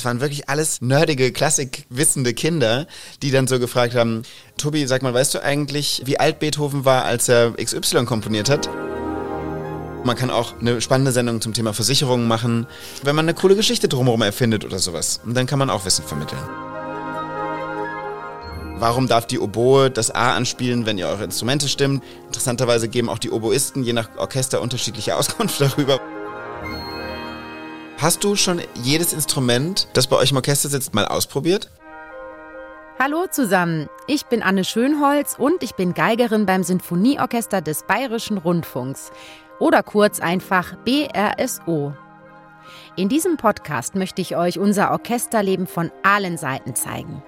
[0.00, 2.86] Es waren wirklich alles nerdige, klassikwissende Kinder,
[3.20, 4.22] die dann so gefragt haben,
[4.56, 8.70] Tobi, sag mal, weißt du eigentlich, wie alt Beethoven war, als er XY komponiert hat?
[10.02, 12.66] Man kann auch eine spannende Sendung zum Thema Versicherungen machen,
[13.02, 15.20] wenn man eine coole Geschichte drumherum erfindet oder sowas.
[15.22, 16.40] Und dann kann man auch Wissen vermitteln.
[18.78, 22.02] Warum darf die Oboe das A anspielen, wenn ihr eure Instrumente stimmt?
[22.28, 26.00] Interessanterweise geben auch die Oboisten je nach Orchester unterschiedliche Auskunft darüber.
[28.00, 31.68] Hast du schon jedes Instrument, das bei euch im Orchester sitzt, mal ausprobiert?
[32.98, 39.10] Hallo zusammen, ich bin Anne Schönholz und ich bin Geigerin beim Sinfonieorchester des Bayerischen Rundfunks
[39.58, 41.92] oder kurz einfach BRSO.
[42.96, 47.22] In diesem Podcast möchte ich euch unser Orchesterleben von allen Seiten zeigen.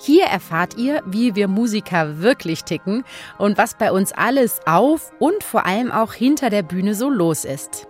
[0.00, 3.04] Hier erfahrt ihr, wie wir Musiker wirklich ticken
[3.38, 7.44] und was bei uns alles auf und vor allem auch hinter der Bühne so los
[7.44, 7.86] ist.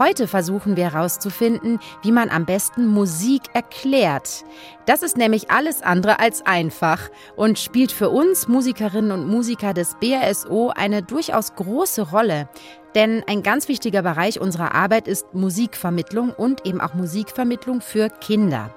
[0.00, 4.46] Heute versuchen wir herauszufinden, wie man am besten Musik erklärt.
[4.86, 9.96] Das ist nämlich alles andere als einfach und spielt für uns Musikerinnen und Musiker des
[10.00, 12.48] BRSO eine durchaus große Rolle.
[12.94, 18.74] Denn ein ganz wichtiger Bereich unserer Arbeit ist Musikvermittlung und eben auch Musikvermittlung für Kinder.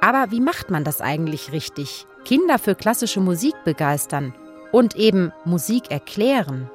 [0.00, 2.06] Aber wie macht man das eigentlich richtig?
[2.24, 4.32] Kinder für klassische Musik begeistern
[4.70, 6.70] und eben Musik erklären.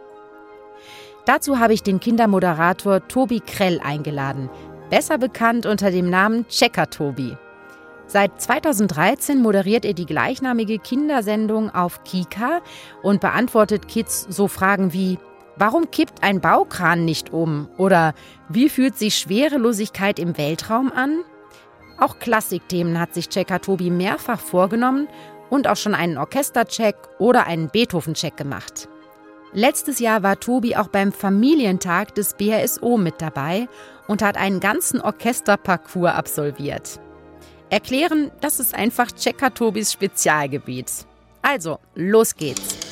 [1.27, 4.49] Dazu habe ich den Kindermoderator Tobi Krell eingeladen,
[4.89, 7.35] besser bekannt unter dem Namen Checker Tobi.
[8.05, 12.61] Seit 2013 moderiert er die gleichnamige Kindersendung auf Kika
[13.03, 15.19] und beantwortet Kids so Fragen wie
[15.57, 17.67] Warum kippt ein Baukran nicht um?
[17.77, 18.13] Oder
[18.47, 21.23] wie fühlt sich Schwerelosigkeit im Weltraum an?
[21.99, 25.09] Auch Klassikthemen hat sich Checker Tobi mehrfach vorgenommen
[25.49, 28.87] und auch schon einen Orchestercheck oder einen Beethoven-Check gemacht.
[29.57, 33.67] Letztes Jahr war Tobi auch beim Familientag des BRSO mit dabei
[34.07, 36.99] und hat einen ganzen Orchesterparcours absolviert.
[37.71, 41.07] Erklären, das ist einfach Checker Tobis Spezialgebiet.
[41.41, 42.86] Also, los geht's.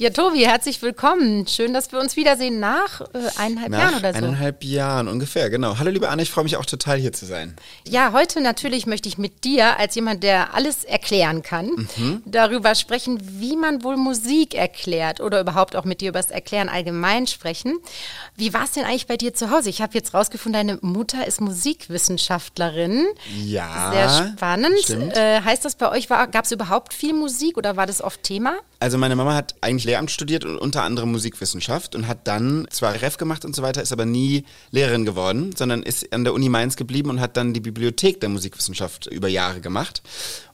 [0.00, 1.46] Ja, Tobi, herzlich willkommen.
[1.46, 4.16] Schön, dass wir uns wiedersehen nach äh, eineinhalb nach Jahren oder so.
[4.16, 5.78] Eineinhalb Jahren ungefähr, genau.
[5.78, 7.54] Hallo, liebe Anne, ich freue mich auch total hier zu sein.
[7.86, 12.22] Ja, heute natürlich möchte ich mit dir als jemand, der alles erklären kann, mhm.
[12.24, 16.70] darüber sprechen, wie man wohl Musik erklärt oder überhaupt auch mit dir über das Erklären
[16.70, 17.76] allgemein sprechen.
[18.36, 19.68] Wie war es denn eigentlich bei dir zu Hause?
[19.68, 23.04] Ich habe jetzt rausgefunden, deine Mutter ist Musikwissenschaftlerin.
[23.44, 23.92] Ja.
[23.92, 24.88] Sehr spannend.
[25.14, 28.54] Äh, heißt das bei euch, gab es überhaupt viel Musik oder war das oft Thema?
[28.82, 32.94] Also meine Mama hat eigentlich Lehramt studiert und unter anderem Musikwissenschaft und hat dann zwar
[32.94, 36.48] Ref gemacht und so weiter, ist aber nie Lehrerin geworden, sondern ist an der Uni
[36.48, 40.00] Mainz geblieben und hat dann die Bibliothek der Musikwissenschaft über Jahre gemacht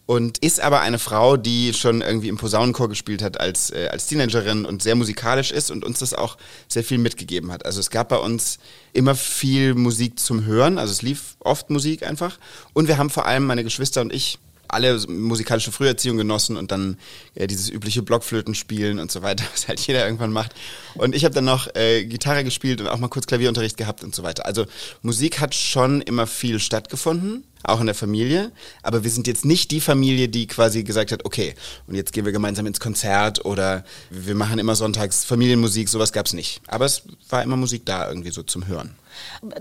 [0.07, 4.07] und ist aber eine Frau, die schon irgendwie im Posaunenchor gespielt hat als, äh, als
[4.07, 6.37] Teenagerin und sehr musikalisch ist und uns das auch
[6.67, 7.65] sehr viel mitgegeben hat.
[7.65, 8.59] Also es gab bei uns
[8.93, 12.41] immer viel Musik zum Hören, also es lief oft Musik einfach
[12.73, 16.99] und wir haben vor allem meine Geschwister und ich alle musikalische Früherziehung genossen und dann
[17.35, 20.55] äh, dieses übliche Blockflöten spielen und so weiter, was halt jeder irgendwann macht.
[20.95, 24.15] Und ich habe dann noch äh, Gitarre gespielt und auch mal kurz Klavierunterricht gehabt und
[24.15, 24.47] so weiter.
[24.47, 24.67] Also
[25.03, 28.53] Musik hat schon immer viel stattgefunden, auch in der Familie.
[28.83, 31.55] Aber wir sind jetzt nicht die Familie, die quasi gesagt hat, okay,
[31.87, 36.27] und jetzt gehen wir gemeinsam ins Konzert oder wir machen immer sonntags Familienmusik, sowas gab
[36.27, 36.61] es nicht.
[36.67, 38.95] Aber es war immer Musik da irgendwie so zum Hören.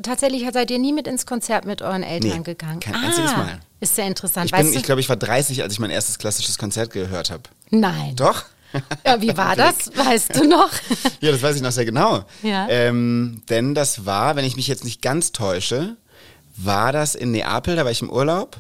[0.04, 2.80] Tatsächlich seid ihr nie mit ins Konzert mit euren Eltern nee, gegangen?
[2.80, 3.60] Kein ah, einziges Mal.
[3.86, 4.48] Ist sehr interessant.
[4.48, 7.44] Ich, bin, ich glaube, ich war 30, als ich mein erstes klassisches Konzert gehört habe.
[7.70, 8.16] Nein.
[8.16, 8.44] Doch?
[9.06, 9.96] Ja, wie war das?
[9.96, 10.72] Weißt du noch?
[11.22, 12.26] ja, das weiß ich noch sehr genau.
[12.42, 12.68] Ja.
[12.68, 15.98] Ähm, denn das war, wenn ich mich jetzt nicht ganz täusche,
[16.58, 18.58] war das in Neapel, da war ich im Urlaub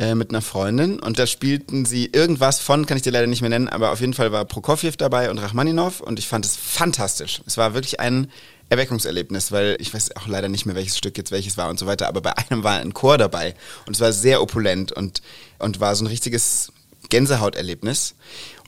[0.00, 3.42] äh, mit einer Freundin und da spielten sie irgendwas von, kann ich dir leider nicht
[3.42, 6.56] mehr nennen, aber auf jeden Fall war Prokofjew dabei und Rachmaninov und ich fand es
[6.56, 7.42] fantastisch.
[7.46, 8.28] Es war wirklich ein
[8.70, 11.86] Erweckungserlebnis, weil ich weiß auch leider nicht mehr, welches Stück jetzt welches war und so
[11.86, 13.54] weiter, aber bei einem war ein Chor dabei
[13.86, 15.22] und es war sehr opulent und,
[15.58, 16.72] und war so ein richtiges
[17.08, 18.14] Gänsehauterlebnis.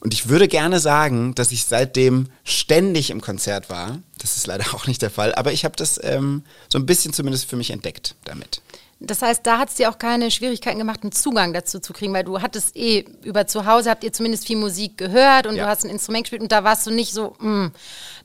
[0.01, 3.99] Und ich würde gerne sagen, dass ich seitdem ständig im Konzert war.
[4.19, 7.13] Das ist leider auch nicht der Fall, aber ich habe das ähm, so ein bisschen
[7.13, 8.63] zumindest für mich entdeckt damit.
[9.03, 12.13] Das heißt, da hat es dir auch keine Schwierigkeiten gemacht, einen Zugang dazu zu kriegen,
[12.13, 15.65] weil du hattest eh über zu Hause, habt ihr zumindest viel Musik gehört und ja.
[15.65, 17.73] du hast ein Instrument gespielt und da warst du nicht so, mh, hm,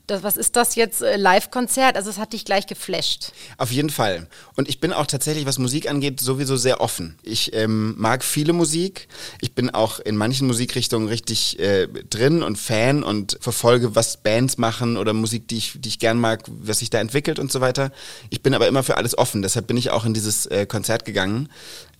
[0.06, 1.96] das, was ist das jetzt, äh, Live-Konzert?
[1.96, 3.32] Also es hat dich gleich geflasht.
[3.58, 4.26] Auf jeden Fall.
[4.54, 7.18] Und ich bin auch tatsächlich, was Musik angeht, sowieso sehr offen.
[7.22, 9.08] Ich ähm, mag viele Musik.
[9.40, 14.58] Ich bin auch in manchen Musikrichtungen richtig äh, drin und Fan und verfolge, was Bands
[14.58, 17.60] machen oder Musik, die ich, die ich gern mag, was sich da entwickelt und so
[17.60, 17.90] weiter.
[18.30, 19.42] Ich bin aber immer für alles offen.
[19.42, 21.48] Deshalb bin ich auch in dieses äh, Konzert gegangen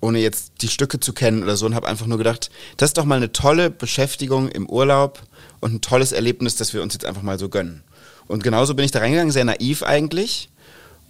[0.00, 2.98] ohne jetzt die Stücke zu kennen oder so und habe einfach nur gedacht, das ist
[2.98, 5.22] doch mal eine tolle Beschäftigung im Urlaub
[5.60, 7.82] und ein tolles Erlebnis, das wir uns jetzt einfach mal so gönnen.
[8.28, 10.50] Und genauso bin ich da reingegangen, sehr naiv eigentlich.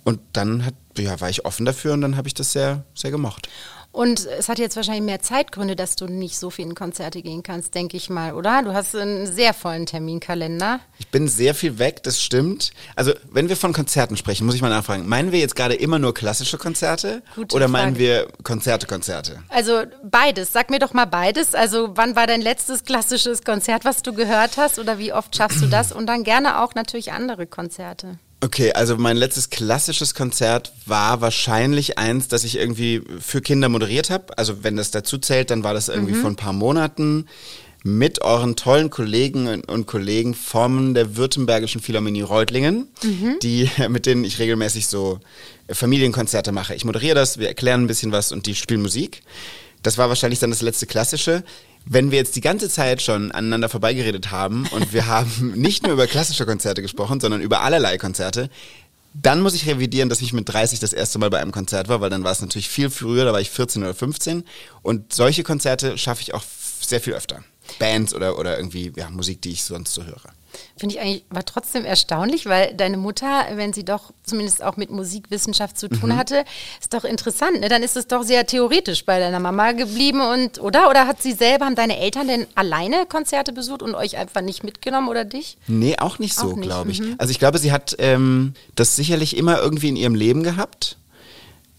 [0.05, 3.11] Und dann hat ja, war ich offen dafür und dann habe ich das sehr, sehr
[3.11, 3.49] gemocht.
[3.97, 7.43] Und es hat jetzt wahrscheinlich mehr Zeitgründe, dass du nicht so viel in Konzerte gehen
[7.43, 8.63] kannst, denke ich mal, oder?
[8.63, 10.81] Du hast einen sehr vollen Terminkalender.
[10.99, 12.73] Ich bin sehr viel weg, das stimmt.
[12.95, 15.99] Also, wenn wir von Konzerten sprechen, muss ich mal nachfragen, meinen wir jetzt gerade immer
[15.99, 17.73] nur klassische Konzerte Gute oder Frage.
[17.73, 19.43] meinen wir Konzerte, Konzerte?
[19.49, 20.53] Also beides.
[20.53, 21.55] Sag mir doch mal beides.
[21.55, 25.63] Also, wann war dein letztes klassisches Konzert, was du gehört hast oder wie oft schaffst
[25.63, 25.93] du das?
[25.93, 28.19] Und dann gerne auch natürlich andere Konzerte.
[28.43, 34.11] Okay, also mein letztes klassisches Konzert war wahrscheinlich eins, das ich irgendwie für Kinder moderiert
[34.11, 34.37] habe.
[34.37, 36.21] Also wenn das dazu zählt, dann war das irgendwie mhm.
[36.21, 37.27] vor ein paar Monaten
[37.83, 43.39] mit euren tollen Kollegen und Kollegen von der Württembergischen Philharmonie Reutlingen, mhm.
[43.43, 45.21] die, mit denen ich regelmäßig so
[45.71, 46.75] Familienkonzerte mache.
[46.75, 49.23] Ich moderiere das, wir erklären ein bisschen was und die spielen Musik.
[49.83, 51.45] Das war wahrscheinlich dann das letzte klassische
[51.89, 55.93] wenn wir jetzt die ganze Zeit schon aneinander vorbeigeredet haben und wir haben nicht nur
[55.93, 58.51] über klassische Konzerte gesprochen, sondern über allerlei Konzerte,
[59.15, 62.01] dann muss ich revidieren, dass ich mit 30 das erste Mal bei einem Konzert war,
[62.01, 64.45] weil dann war es natürlich viel früher, da war ich 14 oder 15
[64.83, 66.43] und solche Konzerte schaffe ich auch
[66.81, 67.43] sehr viel öfter.
[67.79, 70.36] Bands oder, oder irgendwie ja, Musik, die ich sonst so höre.
[70.77, 74.91] Finde ich eigentlich aber trotzdem erstaunlich, weil deine Mutter, wenn sie doch zumindest auch mit
[74.91, 76.17] Musikwissenschaft zu tun mhm.
[76.17, 76.45] hatte,
[76.81, 77.61] ist doch interessant.
[77.61, 77.69] Ne?
[77.69, 80.91] Dann ist es doch sehr theoretisch bei deiner Mama geblieben und oder?
[80.91, 84.65] Oder hat sie selber, haben deine Eltern denn alleine Konzerte besucht und euch einfach nicht
[84.65, 85.59] mitgenommen oder dich?
[85.67, 87.01] Nee, auch nicht so, glaube ich.
[87.01, 87.15] Mhm.
[87.19, 90.97] Also ich glaube, sie hat ähm, das sicherlich immer irgendwie in ihrem Leben gehabt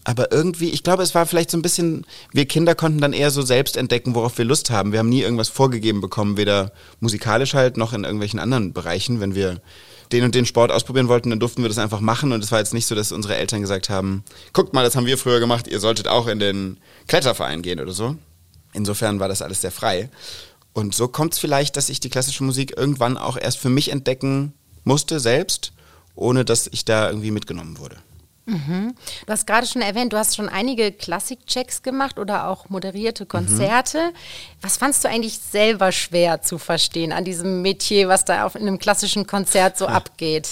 [0.08, 3.30] aber irgendwie, ich glaube, es war vielleicht so ein bisschen, wir Kinder konnten dann eher
[3.30, 4.90] so selbst entdecken, worauf wir Lust haben.
[4.90, 9.20] Wir haben nie irgendwas vorgegeben bekommen, weder musikalisch halt noch in irgendwelchen anderen Bereichen.
[9.20, 9.60] Wenn wir
[10.10, 12.32] den und den Sport ausprobieren wollten, dann durften wir das einfach machen.
[12.32, 14.24] Und es war jetzt nicht so, dass unsere Eltern gesagt haben,
[14.54, 17.92] guckt mal, das haben wir früher gemacht, ihr solltet auch in den Kletterverein gehen oder
[17.92, 18.16] so.
[18.72, 20.08] Insofern war das alles sehr frei.
[20.72, 23.92] Und so kommt es vielleicht, dass ich die klassische Musik irgendwann auch erst für mich
[23.92, 25.72] entdecken musste, selbst,
[26.14, 27.96] ohne dass ich da irgendwie mitgenommen wurde.
[28.48, 28.94] Mhm.
[29.26, 33.98] Du hast gerade schon erwähnt, du hast schon einige Klassikchecks gemacht oder auch moderierte Konzerte.
[33.98, 34.16] Mhm.
[34.62, 38.62] Was fandst du eigentlich selber schwer zu verstehen an diesem Metier, was da auf in
[38.62, 39.90] einem klassischen Konzert so ja.
[39.94, 40.48] abgeht?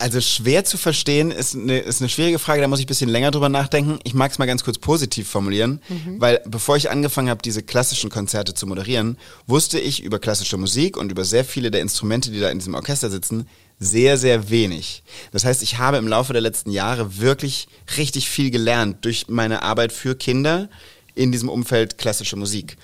[0.00, 3.10] Also schwer zu verstehen ist eine, ist eine schwierige Frage, da muss ich ein bisschen
[3.10, 3.98] länger drüber nachdenken.
[4.04, 6.20] Ich mag es mal ganz kurz positiv formulieren, mhm.
[6.20, 9.18] weil bevor ich angefangen habe, diese klassischen Konzerte zu moderieren,
[9.48, 12.74] wusste ich über klassische Musik und über sehr viele der Instrumente, die da in diesem
[12.74, 15.02] Orchester sitzen, sehr, sehr wenig.
[15.30, 19.62] Das heißt, ich habe im Laufe der letzten Jahre wirklich richtig viel gelernt durch meine
[19.62, 20.68] Arbeit für Kinder
[21.14, 22.76] in diesem Umfeld klassische Musik.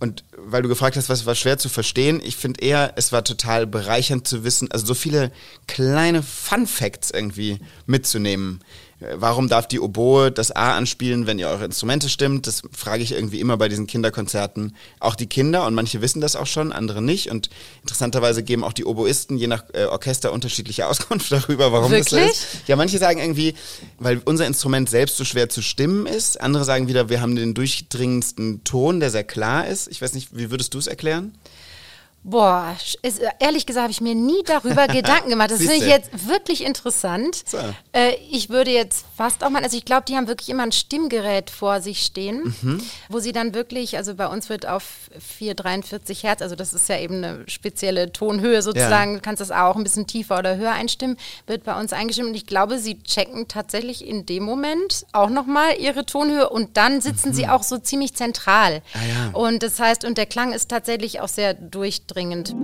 [0.00, 3.24] Und weil du gefragt hast, was war schwer zu verstehen, ich finde eher, es war
[3.24, 5.32] total bereichernd zu wissen, also so viele
[5.66, 8.60] kleine Fun Facts irgendwie mitzunehmen.
[9.14, 12.46] Warum darf die Oboe das A anspielen, wenn ihr eure Instrumente stimmt?
[12.46, 14.74] Das frage ich irgendwie immer bei diesen Kinderkonzerten.
[15.00, 17.30] Auch die Kinder, und manche wissen das auch schon, andere nicht.
[17.30, 17.50] Und
[17.82, 22.28] interessanterweise geben auch die Oboisten je nach äh, Orchester unterschiedliche Auskunft darüber, warum Wirklich?
[22.28, 22.46] das ist.
[22.66, 23.54] Ja, manche sagen irgendwie,
[23.98, 26.40] weil unser Instrument selbst so schwer zu stimmen ist.
[26.40, 29.88] Andere sagen wieder, wir haben den durchdringendsten Ton, der sehr klar ist.
[29.88, 31.34] Ich weiß nicht, wie würdest du es erklären?
[32.26, 35.50] Boah, ist, ehrlich gesagt habe ich mir nie darüber Gedanken gemacht.
[35.50, 37.42] Das finde ich jetzt wirklich interessant.
[37.46, 37.58] So.
[37.92, 40.72] Äh, ich würde jetzt fast auch mal, also ich glaube, die haben wirklich immer ein
[40.72, 42.80] Stimmgerät vor sich stehen, mhm.
[43.10, 46.98] wo sie dann wirklich, also bei uns wird auf 443 Hertz, also das ist ja
[46.98, 49.16] eben eine spezielle Tonhöhe sozusagen, ja.
[49.18, 52.34] du kannst das auch ein bisschen tiefer oder höher einstimmen, wird bei uns eingestimmt und
[52.34, 57.28] ich glaube, sie checken tatsächlich in dem Moment auch nochmal ihre Tonhöhe und dann sitzen
[57.28, 57.34] mhm.
[57.34, 58.80] sie auch so ziemlich zentral.
[58.94, 59.30] Ah, ja.
[59.38, 62.54] Und das heißt, und der Klang ist tatsächlich auch sehr durchdringend dringend.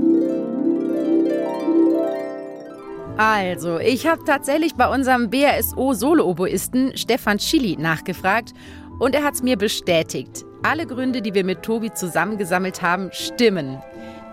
[3.16, 8.54] Also, ich habe tatsächlich bei unserem BRSO-Solo-Oboisten Stefan Schilly nachgefragt
[8.98, 10.44] und er hat es mir bestätigt.
[10.62, 13.82] Alle Gründe, die wir mit Tobi zusammengesammelt haben, stimmen.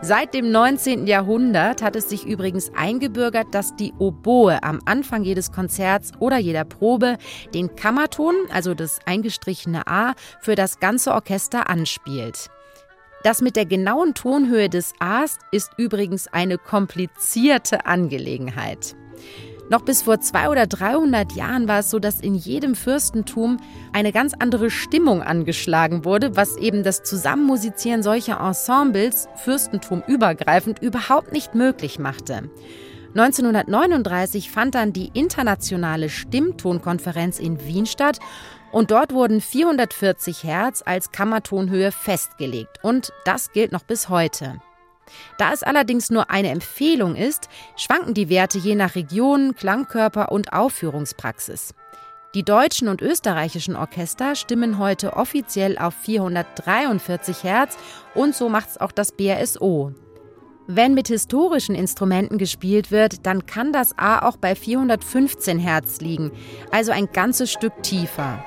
[0.01, 1.07] Seit dem 19.
[1.07, 6.65] Jahrhundert hat es sich übrigens eingebürgert, dass die Oboe am Anfang jedes Konzerts oder jeder
[6.65, 7.17] Probe
[7.53, 12.49] den Kammerton, also das eingestrichene A, für das ganze Orchester anspielt.
[13.23, 18.95] Das mit der genauen Tonhöhe des A's ist übrigens eine komplizierte Angelegenheit.
[19.69, 23.57] Noch bis vor 200 oder 300 Jahren war es so, dass in jedem Fürstentum
[23.91, 31.53] eine ganz andere Stimmung angeschlagen wurde, was eben das Zusammenmusizieren solcher Ensembles fürstentumübergreifend überhaupt nicht
[31.53, 32.49] möglich machte.
[33.09, 38.19] 1939 fand dann die internationale Stimmtonkonferenz in Wien statt
[38.77, 42.77] und dort wurden 440 Hertz als Kammertonhöhe festgelegt.
[42.83, 44.61] Und das gilt noch bis heute.
[45.39, 50.53] Da es allerdings nur eine Empfehlung ist, schwanken die Werte je nach Region, Klangkörper und
[50.53, 51.73] Aufführungspraxis.
[52.35, 57.79] Die deutschen und österreichischen Orchester stimmen heute offiziell auf 443 Hertz
[58.13, 59.91] und so macht es auch das BRSO.
[60.69, 66.31] Wenn mit historischen Instrumenten gespielt wird, dann kann das A auch bei 415 Hertz liegen,
[66.71, 68.43] also ein ganzes Stück tiefer.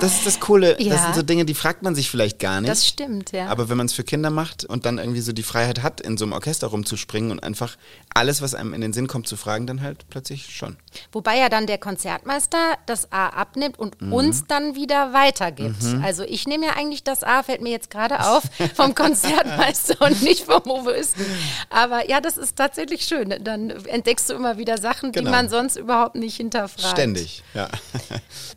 [0.00, 0.80] Das ist das Coole.
[0.82, 0.92] Ja.
[0.92, 2.70] Das sind so Dinge, die fragt man sich vielleicht gar nicht.
[2.70, 3.46] Das stimmt, ja.
[3.46, 6.18] Aber wenn man es für Kinder macht und dann irgendwie so die Freiheit hat, in
[6.18, 7.76] so einem Orchester rumzuspringen und einfach
[8.12, 10.76] alles, was einem in den Sinn kommt, zu fragen, dann halt plötzlich schon.
[11.12, 14.12] Wobei ja dann der Konzertmeister das A abnimmt und Mhm.
[14.12, 15.82] uns dann wieder weitergibt.
[16.02, 18.42] Also ich nehme ja eigentlich das A, fällt mir jetzt gerade auf,
[18.74, 21.24] vom Konzertmeister und nicht vom Oboisten.
[21.70, 23.34] Aber ja, das ist tatsächlich schön.
[23.42, 25.30] Dann entdeckst du immer wieder Sachen, Genau.
[25.30, 26.90] die man sonst überhaupt nicht hinterfragt.
[26.90, 27.68] Ständig, ja.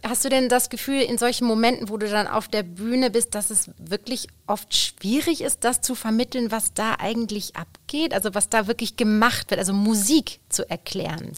[0.06, 3.36] Hast du denn das Gefühl, in solchen Momenten, wo du dann auf der Bühne bist,
[3.36, 8.14] dass es wirklich oft schwierig ist, das zu vermitteln, was da eigentlich abgeht?
[8.14, 11.34] Also was da wirklich gemacht wird, also Musik zu erklären?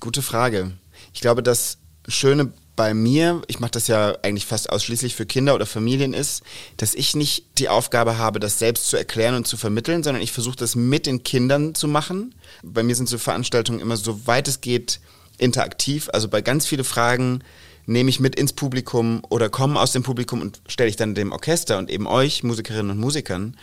[0.00, 0.72] Gute Frage.
[1.12, 5.54] Ich glaube, das Schöne bei mir, ich mache das ja eigentlich fast ausschließlich für Kinder
[5.54, 6.42] oder Familien, ist,
[6.78, 10.32] dass ich nicht die Aufgabe habe, das selbst zu erklären und zu vermitteln, sondern ich
[10.32, 12.34] versuche das mit den Kindern zu machen.
[12.62, 15.00] Bei mir sind so Veranstaltungen immer so weit es geht
[15.36, 16.08] interaktiv.
[16.12, 17.42] Also bei ganz viele Fragen
[17.90, 21.32] nehme ich mit ins Publikum oder komme aus dem Publikum und stelle ich dann dem
[21.32, 23.56] Orchester und eben euch, Musikerinnen und Musikern,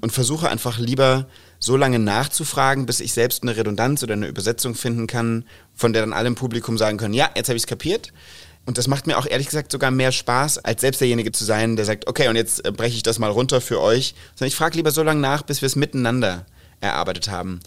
[0.00, 1.26] und versuche einfach lieber
[1.58, 6.02] so lange nachzufragen, bis ich selbst eine Redundanz oder eine Übersetzung finden kann, von der
[6.02, 8.12] dann alle im Publikum sagen können, ja, jetzt habe ich es kapiert.
[8.66, 11.74] Und das macht mir auch ehrlich gesagt sogar mehr Spaß, als selbst derjenige zu sein,
[11.74, 14.14] der sagt, okay, und jetzt äh, breche ich das mal runter für euch.
[14.34, 16.46] Sondern ich frage lieber so lange nach, bis wir es miteinander
[16.80, 17.60] erarbeitet haben.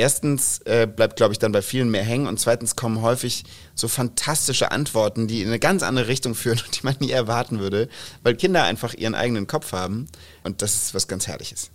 [0.00, 3.86] Erstens äh, bleibt, glaube ich, dann bei vielen mehr hängen und zweitens kommen häufig so
[3.86, 7.86] fantastische Antworten, die in eine ganz andere Richtung führen und die man nie erwarten würde,
[8.22, 10.06] weil Kinder einfach ihren eigenen Kopf haben
[10.42, 11.70] und das ist was ganz Herrliches.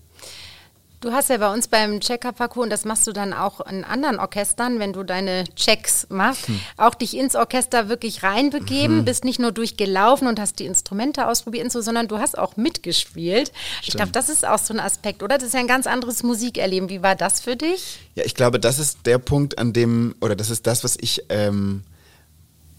[1.05, 4.17] Du hast ja bei uns beim Checker-Parcours, und das machst du dann auch in anderen
[4.17, 6.59] Orchestern, wenn du deine Checks machst, Hm.
[6.77, 11.65] auch dich ins Orchester wirklich reinbegeben, bist nicht nur durchgelaufen und hast die Instrumente ausprobiert
[11.65, 13.51] und so, sondern du hast auch mitgespielt.
[13.83, 15.37] Ich glaube, das ist auch so ein Aspekt, oder?
[15.37, 16.89] Das ist ja ein ganz anderes Musikerleben.
[16.89, 17.99] Wie war das für dich?
[18.15, 21.21] Ja, ich glaube, das ist der Punkt, an dem, oder das ist das, was ich,
[21.29, 21.83] ähm,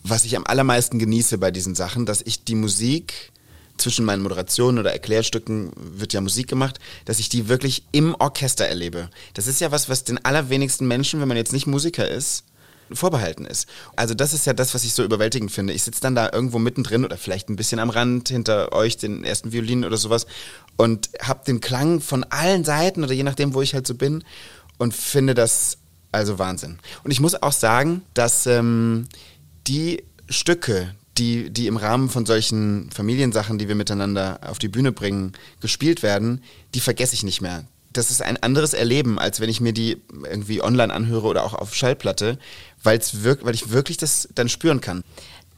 [0.02, 3.30] was ich am allermeisten genieße bei diesen Sachen, dass ich die Musik
[3.76, 8.66] zwischen meinen Moderationen oder Erklärstücken wird ja Musik gemacht, dass ich die wirklich im Orchester
[8.66, 9.10] erlebe.
[9.34, 12.44] Das ist ja was, was den allerwenigsten Menschen, wenn man jetzt nicht Musiker ist,
[12.92, 13.68] vorbehalten ist.
[13.96, 15.72] Also das ist ja das, was ich so überwältigend finde.
[15.72, 19.24] Ich sitze dann da irgendwo mittendrin oder vielleicht ein bisschen am Rand hinter euch, den
[19.24, 20.26] ersten Violinen oder sowas
[20.76, 24.24] und habe den Klang von allen Seiten oder je nachdem, wo ich halt so bin
[24.78, 25.78] und finde das
[26.12, 26.78] also Wahnsinn.
[27.04, 29.08] Und ich muss auch sagen, dass ähm,
[29.66, 34.92] die Stücke, die, die im Rahmen von solchen Familiensachen, die wir miteinander auf die Bühne
[34.92, 36.42] bringen, gespielt werden,
[36.74, 37.64] die vergesse ich nicht mehr.
[37.92, 41.54] Das ist ein anderes Erleben, als wenn ich mir die irgendwie online anhöre oder auch
[41.54, 42.38] auf Schallplatte,
[42.82, 45.02] weil's wirk weil ich wirklich das dann spüren kann.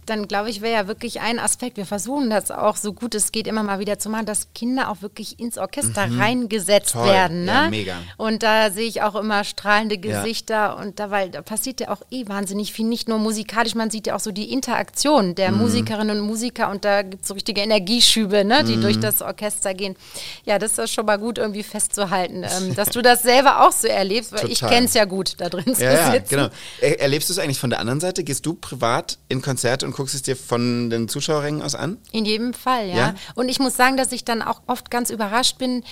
[0.08, 3.32] Dann glaube ich, wäre ja wirklich ein Aspekt, wir versuchen das auch so gut es
[3.32, 7.06] geht immer mal wieder zu machen, dass Kinder auch wirklich ins Orchester reingesetzt Toll.
[7.06, 7.44] werden.
[7.44, 7.52] Ne?
[7.52, 7.96] Ja, mega.
[8.16, 10.22] Und da sehe ich auch immer strahlende Ja.
[10.22, 13.90] Gesichter und da, weil da passiert ja auch eh wahnsinnig viel, nicht nur musikalisch, man
[13.90, 15.58] sieht ja auch so die Interaktion der Mhm.
[15.58, 18.82] Musikerinnen und Musiker und da gibt es so richtige Energieschübe, ne, die Mhm.
[18.82, 19.96] durch das Orchester gehen.
[20.44, 23.88] Ja, das ist schon mal gut irgendwie festzuhalten, ähm, dass du das selber auch so
[23.88, 24.74] erlebst, weil ich Total.
[24.74, 26.28] kenne es ja gut, da drin zu Ja, ja, sitzen.
[26.36, 26.48] genau.
[26.80, 28.24] Er, erlebst du es eigentlich von der anderen Seite?
[28.24, 31.98] Gehst du privat in Konzerte und guckst es dir von den Zuschauerrängen aus an?
[32.12, 32.96] In jedem Fall, ja.
[32.96, 33.14] Ja?
[33.34, 35.82] Und ich muss sagen, dass ich dann auch oft ganz überrascht bin,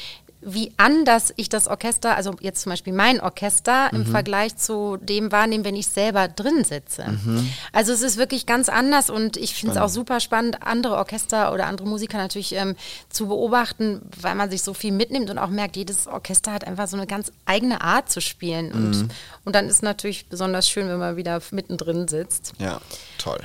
[0.49, 5.33] wie anders ich das Orchester, also jetzt zum Beispiel mein Orchester im Vergleich zu dem
[5.33, 7.19] wahrnehme, wenn ich selber drin sitze.
[7.73, 11.53] Also es ist wirklich ganz anders und ich finde es auch super spannend, andere Orchester
[11.53, 12.77] oder andere Musiker natürlich ähm,
[13.09, 16.87] zu beobachten, weil man sich so viel mitnimmt und auch merkt, jedes Orchester hat einfach
[16.87, 18.71] so eine ganz eigene Art zu spielen.
[18.71, 19.09] Und,
[19.45, 22.53] und dann ist natürlich besonders schön, wenn man wieder mittendrin sitzt.
[22.59, 22.81] Ja,
[23.19, 23.41] toll.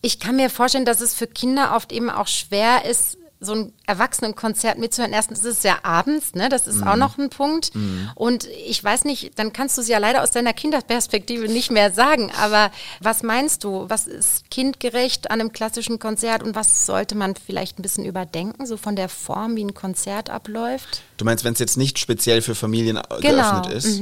[0.00, 3.72] Ich kann mir vorstellen, dass es für Kinder oft eben auch schwer ist, so ein
[3.86, 5.12] Erwachsenenkonzert mitzuhören.
[5.12, 6.48] Erstens ist es ja abends, ne?
[6.48, 7.70] Das ist auch noch ein Punkt.
[8.16, 11.92] Und ich weiß nicht, dann kannst du es ja leider aus deiner Kinderperspektive nicht mehr
[11.92, 12.32] sagen.
[12.40, 13.84] Aber was meinst du?
[13.88, 18.66] Was ist kindgerecht an einem klassischen Konzert und was sollte man vielleicht ein bisschen überdenken,
[18.66, 21.02] so von der Form, wie ein Konzert abläuft?
[21.16, 24.00] Du meinst, wenn es jetzt nicht speziell für Familien äh, Genau, geöffnet ist?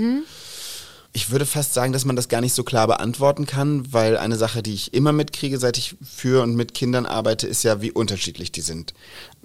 [1.16, 4.37] Ich würde fast sagen, dass man das gar nicht so klar beantworten kann, weil eine
[4.37, 7.90] Sache, die ich immer mitkriege, seit ich für und mit Kindern arbeite, ist ja, wie
[7.90, 8.92] unterschiedlich die sind.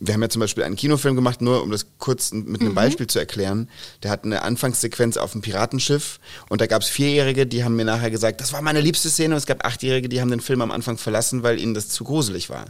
[0.03, 3.05] Wir haben ja zum Beispiel einen Kinofilm gemacht, nur um das kurz mit einem Beispiel
[3.05, 3.69] zu erklären.
[4.01, 7.85] Der hat eine Anfangssequenz auf einem Piratenschiff und da gab es Vierjährige, die haben mir
[7.85, 10.61] nachher gesagt, das war meine liebste Szene und es gab Achtjährige, die haben den Film
[10.61, 12.65] am Anfang verlassen, weil ihnen das zu gruselig war.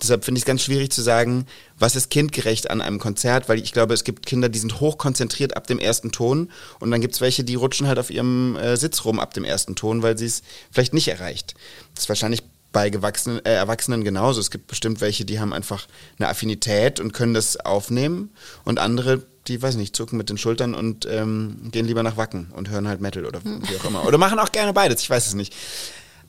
[0.00, 3.58] Deshalb finde ich es ganz schwierig zu sagen, was ist kindgerecht an einem Konzert, weil
[3.58, 7.14] ich glaube, es gibt Kinder, die sind hochkonzentriert ab dem ersten Ton und dann gibt
[7.14, 10.16] es welche, die rutschen halt auf ihrem äh, Sitz rum ab dem ersten Ton, weil
[10.16, 11.54] sie es vielleicht nicht erreicht.
[11.94, 12.44] Das ist wahrscheinlich
[12.76, 14.38] bei Gewachsenen, äh, Erwachsenen genauso.
[14.38, 15.86] Es gibt bestimmt welche, die haben einfach
[16.18, 18.28] eine Affinität und können das aufnehmen
[18.66, 22.52] und andere, die, weiß nicht, zucken mit den Schultern und ähm, gehen lieber nach Wacken
[22.54, 24.04] und hören halt Metal oder wie auch immer.
[24.06, 25.56] Oder machen auch gerne beides, ich weiß es nicht.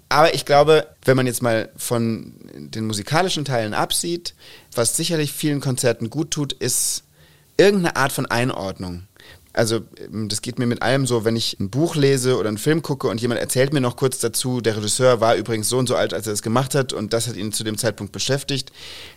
[0.08, 4.34] Aber ich glaube, wenn man jetzt mal von den musikalischen Teilen absieht,
[4.74, 7.04] was sicherlich vielen Konzerten gut tut, ist
[7.58, 9.04] irgendeine Art von Einordnung.
[9.58, 12.60] Also ähm, das geht mir mit allem so, wenn ich ein Buch lese oder einen
[12.60, 15.88] Film gucke und jemand erzählt mir noch kurz dazu, der Regisseur war übrigens so und
[15.88, 18.72] so alt, als er das gemacht hat und das hat ihn zu dem Zeitpunkt beschäftigt,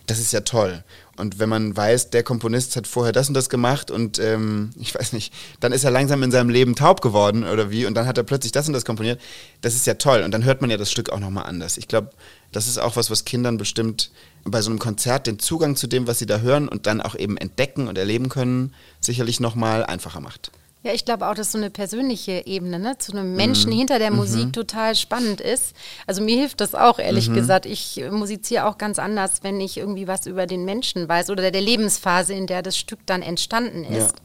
[0.07, 0.83] das ist ja toll.
[1.17, 4.95] Und wenn man weiß, der Komponist hat vorher das und das gemacht und ähm, ich
[4.95, 8.07] weiß nicht, dann ist er langsam in seinem Leben taub geworden oder wie und dann
[8.07, 9.21] hat er plötzlich das und das komponiert,
[9.61, 10.23] das ist ja toll.
[10.23, 11.77] Und dann hört man ja das Stück auch nochmal anders.
[11.77, 12.09] Ich glaube,
[12.51, 14.11] das ist auch was, was Kindern bestimmt
[14.43, 17.15] bei so einem Konzert den Zugang zu dem, was sie da hören und dann auch
[17.15, 20.51] eben entdecken und erleben können, sicherlich nochmal einfacher macht.
[20.83, 23.77] Ja, ich glaube auch, dass so eine persönliche Ebene ne, zu einem Menschen mhm.
[23.77, 24.53] hinter der Musik mhm.
[24.53, 25.75] total spannend ist.
[26.07, 27.35] Also mir hilft das auch, ehrlich mhm.
[27.35, 27.67] gesagt.
[27.67, 31.61] Ich musiziere auch ganz anders, wenn ich irgendwie was über den Menschen weiß oder der
[31.61, 34.15] Lebensphase, in der das Stück dann entstanden ist.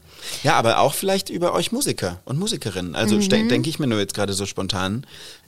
[0.41, 2.95] Ja, ja aber auch vielleicht über euch Musiker und Musikerinnen.
[2.95, 3.49] Also mhm.
[3.49, 5.05] denke ich mir nur jetzt gerade so spontan.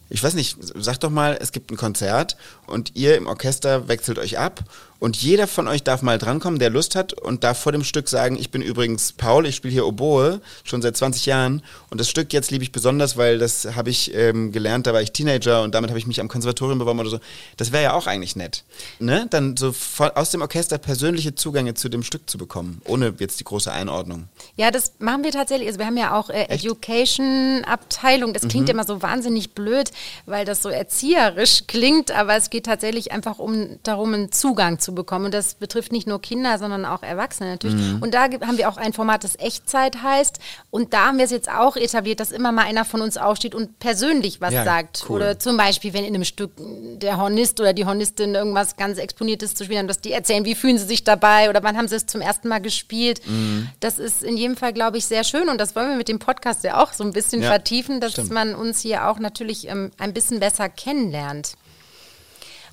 [0.09, 2.35] Ich weiß nicht, sag doch mal, es gibt ein Konzert
[2.65, 4.63] und ihr im Orchester wechselt euch ab
[4.99, 8.09] und jeder von euch darf mal drankommen, der Lust hat und darf vor dem Stück
[8.09, 12.09] sagen, ich bin übrigens Paul, ich spiele hier Oboe schon seit 20 Jahren und das
[12.09, 15.63] Stück jetzt liebe ich besonders, weil das habe ich ähm, gelernt, da war ich Teenager
[15.63, 17.19] und damit habe ich mich am Konservatorium beworben oder so.
[17.57, 18.63] Das wäre ja auch eigentlich nett,
[18.99, 19.27] ne?
[19.29, 23.39] Dann so von, aus dem Orchester persönliche Zugänge zu dem Stück zu bekommen, ohne jetzt
[23.39, 24.27] die große Einordnung.
[24.57, 25.67] Ja, das machen wir tatsächlich.
[25.67, 28.33] Also wir haben ja auch äh, Education-Abteilung.
[28.33, 28.71] Das klingt mhm.
[28.71, 29.91] immer so wahnsinnig blöd,
[30.25, 34.88] weil das so erzieherisch klingt, aber es geht tatsächlich einfach um darum, einen Zugang zu
[34.89, 35.25] zu bekommen.
[35.25, 37.75] Und das betrifft nicht nur Kinder, sondern auch Erwachsene natürlich.
[37.75, 38.01] Mhm.
[38.01, 40.39] Und da haben wir auch ein Format, das Echtzeit heißt.
[40.71, 43.53] Und da haben wir es jetzt auch etabliert, dass immer mal einer von uns aufsteht
[43.53, 45.05] und persönlich was ja, sagt.
[45.07, 45.17] Cool.
[45.17, 49.53] Oder zum Beispiel, wenn in einem Stück der Hornist oder die Hornistin irgendwas ganz Exponiertes
[49.53, 51.95] zu spielen haben, dass die erzählen, wie fühlen sie sich dabei oder wann haben sie
[51.95, 53.21] es zum ersten Mal gespielt.
[53.25, 53.69] Mhm.
[53.79, 55.49] Das ist in jedem Fall, glaube ich, sehr schön.
[55.49, 58.13] Und das wollen wir mit dem Podcast ja auch so ein bisschen ja, vertiefen, dass
[58.13, 58.31] stimmt.
[58.31, 61.53] man uns hier auch natürlich ähm, ein bisschen besser kennenlernt.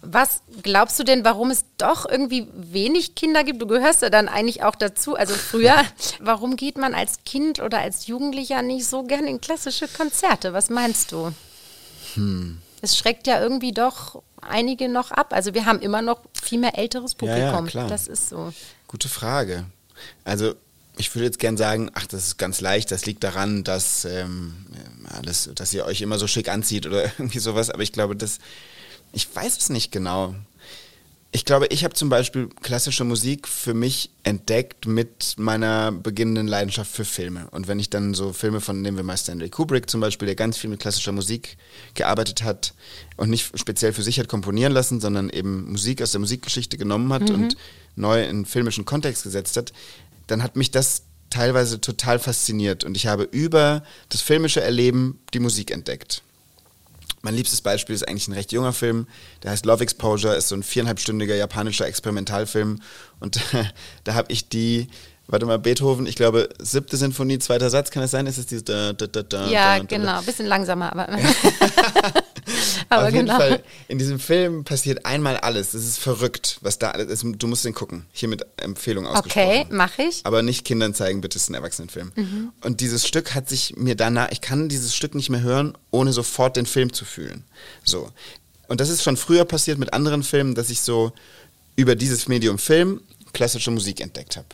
[0.03, 3.61] Was glaubst du denn, warum es doch irgendwie wenig Kinder gibt?
[3.61, 5.17] Du gehörst ja dann eigentlich auch dazu.
[5.17, 5.77] Also früher,
[6.21, 10.53] warum geht man als Kind oder als Jugendlicher nicht so gerne in klassische Konzerte?
[10.53, 11.33] Was meinst du?
[12.15, 12.59] Hm.
[12.83, 15.33] Es schreckt ja irgendwie doch einige noch ab.
[15.33, 17.67] Also wir haben immer noch viel mehr älteres Publikum.
[17.69, 18.53] Ja, ja, das ist so.
[18.87, 19.65] Gute Frage.
[20.25, 20.55] Also
[20.99, 24.67] ich würde jetzt gern sagen, ach, das ist ganz leicht, das liegt daran, dass ähm,
[25.11, 27.71] alles, dass ihr euch immer so schick anzieht oder irgendwie sowas.
[27.71, 28.39] Aber ich glaube, das
[29.17, 30.35] ich weiß es nicht genau.
[31.33, 36.91] Ich glaube, ich habe zum Beispiel klassische Musik für mich entdeckt mit meiner beginnenden Leidenschaft
[36.91, 37.49] für Filme.
[37.51, 40.35] Und wenn ich dann so Filme von, nehmen wir mal Stanley Kubrick zum Beispiel, der
[40.35, 41.57] ganz viel mit klassischer Musik
[41.95, 42.75] gearbeitet hat
[43.17, 47.11] und nicht speziell für sich hat komponieren lassen, sondern eben Musik aus der Musikgeschichte genommen
[47.11, 47.35] hat mhm.
[47.35, 47.57] und
[47.97, 49.73] neu in filmischen Kontext gesetzt hat,
[50.27, 52.85] dann hat mich das teilweise total fasziniert.
[52.85, 56.23] Und ich habe über das filmische Erleben die Musik entdeckt.
[57.27, 59.09] Mein liebstes Beispiel ist eigentlich ein recht junger Film,
[59.43, 62.81] der heißt Love Exposure, ist so ein viereinhalbstündiger japanischer Experimentalfilm.
[63.19, 63.41] Und
[64.05, 64.87] da habe ich die
[65.29, 68.27] warte mal, Beethoven, ich glaube, siebte Sinfonie, zweiter Satz, kann es sein?
[68.27, 71.09] Ist es dieses da, da, da, da, Ja, da, genau, ein bisschen langsamer, aber.
[72.89, 73.39] aber Auf jeden genau.
[73.39, 75.73] Fall, in diesem Film passiert einmal alles.
[75.73, 77.25] Das ist verrückt, was da alles ist.
[77.39, 78.07] Du musst den gucken.
[78.13, 79.65] Hier mit Empfehlung ausgesprochen.
[79.65, 80.21] Okay, mache ich.
[80.25, 82.13] Aber nicht Kindern zeigen, bitte, es ist ein Erwachsenenfilm.
[82.15, 82.53] Mhm.
[82.63, 86.13] Und dieses Stück hat sich mir danach, ich kann dieses Stück nicht mehr hören, ohne
[86.13, 87.45] sofort den Film zu fühlen.
[87.85, 88.11] So.
[88.69, 91.13] Und das ist schon früher passiert mit anderen Filmen, dass ich so
[91.77, 93.01] über dieses Medium Film
[93.33, 94.47] klassische Musik entdeckt habe.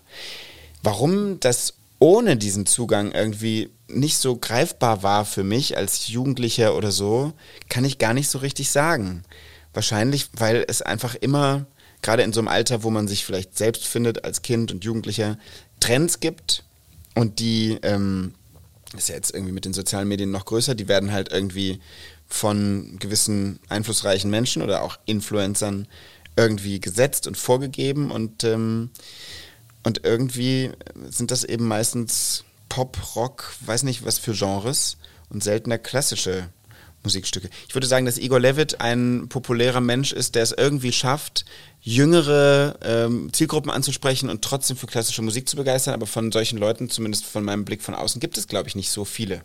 [0.83, 6.90] Warum das ohne diesen Zugang irgendwie nicht so greifbar war für mich als Jugendlicher oder
[6.90, 7.33] so,
[7.68, 9.23] kann ich gar nicht so richtig sagen.
[9.73, 11.66] Wahrscheinlich, weil es einfach immer,
[12.03, 15.38] gerade in so einem Alter, wo man sich vielleicht selbst findet als Kind und Jugendlicher,
[15.79, 16.64] Trends gibt
[17.14, 18.35] und die, ähm,
[18.97, 21.81] ist ja jetzt irgendwie mit den sozialen Medien noch größer, die werden halt irgendwie
[22.27, 25.87] von gewissen einflussreichen Menschen oder auch Influencern
[26.37, 28.90] irgendwie gesetzt und vorgegeben und ähm,
[29.83, 30.71] und irgendwie
[31.09, 34.97] sind das eben meistens Pop, Rock, weiß nicht was für Genres
[35.29, 36.49] und seltener klassische
[37.03, 37.51] Musikstücke.
[37.68, 41.45] Ich würde sagen, dass Igor Levitt ein populärer Mensch ist, der es irgendwie schafft,
[41.81, 45.95] jüngere ähm, Zielgruppen anzusprechen und trotzdem für klassische Musik zu begeistern.
[45.95, 48.90] Aber von solchen Leuten, zumindest von meinem Blick von außen, gibt es, glaube ich, nicht
[48.90, 49.42] so viele.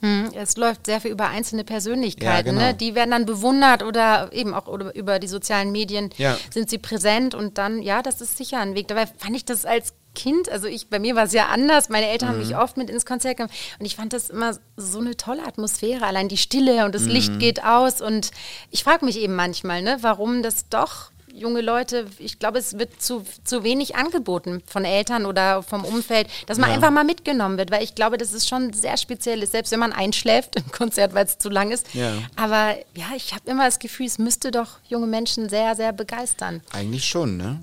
[0.00, 2.48] Hm, es läuft sehr viel über einzelne Persönlichkeiten.
[2.48, 2.60] Ja, genau.
[2.66, 2.74] ne?
[2.74, 6.36] Die werden dann bewundert oder eben auch oder über die sozialen Medien ja.
[6.52, 8.88] sind sie präsent und dann, ja, das ist sicher ein Weg.
[8.88, 11.90] Dabei fand ich das als Kind, also ich, bei mir war es ja anders.
[11.90, 12.32] Meine Eltern mhm.
[12.32, 15.44] haben mich oft mit ins Konzert genommen und ich fand das immer so eine tolle
[15.44, 16.04] Atmosphäre.
[16.06, 17.10] Allein die Stille und das mhm.
[17.10, 18.30] Licht geht aus und
[18.70, 23.00] ich frage mich eben manchmal, ne, warum das doch junge Leute, ich glaube, es wird
[23.00, 26.76] zu, zu wenig angeboten von Eltern oder vom Umfeld, dass man ja.
[26.76, 29.80] einfach mal mitgenommen wird, weil ich glaube, das ist schon sehr speziell ist, selbst wenn
[29.80, 31.94] man einschläft im Konzert, weil es zu lang ist.
[31.94, 32.12] Ja.
[32.36, 36.62] Aber ja, ich habe immer das Gefühl, es müsste doch junge Menschen sehr, sehr begeistern.
[36.72, 37.60] Eigentlich schon, ne?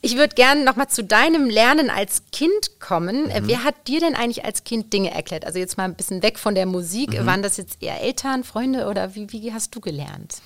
[0.00, 3.24] Ich würde gerne nochmal zu deinem Lernen als Kind kommen.
[3.24, 3.48] Mhm.
[3.48, 5.44] Wer hat dir denn eigentlich als Kind Dinge erklärt?
[5.44, 7.20] Also jetzt mal ein bisschen weg von der Musik.
[7.20, 7.26] Mhm.
[7.26, 10.36] Waren das jetzt eher Eltern, Freunde oder wie, wie hast du gelernt?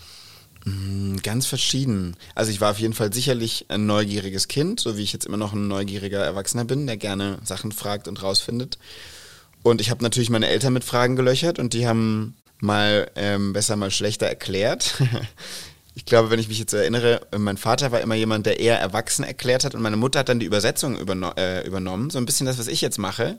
[0.65, 2.17] Mm, ganz verschieden.
[2.35, 5.37] Also ich war auf jeden Fall sicherlich ein neugieriges Kind, so wie ich jetzt immer
[5.37, 8.79] noch ein neugieriger Erwachsener bin, der gerne Sachen fragt und rausfindet.
[9.63, 13.77] Und ich habe natürlich meine Eltern mit Fragen gelöchert und die haben mal ähm, besser,
[13.77, 14.95] mal schlechter erklärt.
[15.95, 19.25] ich glaube, wenn ich mich jetzt erinnere, mein Vater war immer jemand, der eher erwachsen
[19.25, 22.11] erklärt hat und meine Mutter hat dann die Übersetzung überno äh, übernommen.
[22.11, 23.39] So ein bisschen das, was ich jetzt mache.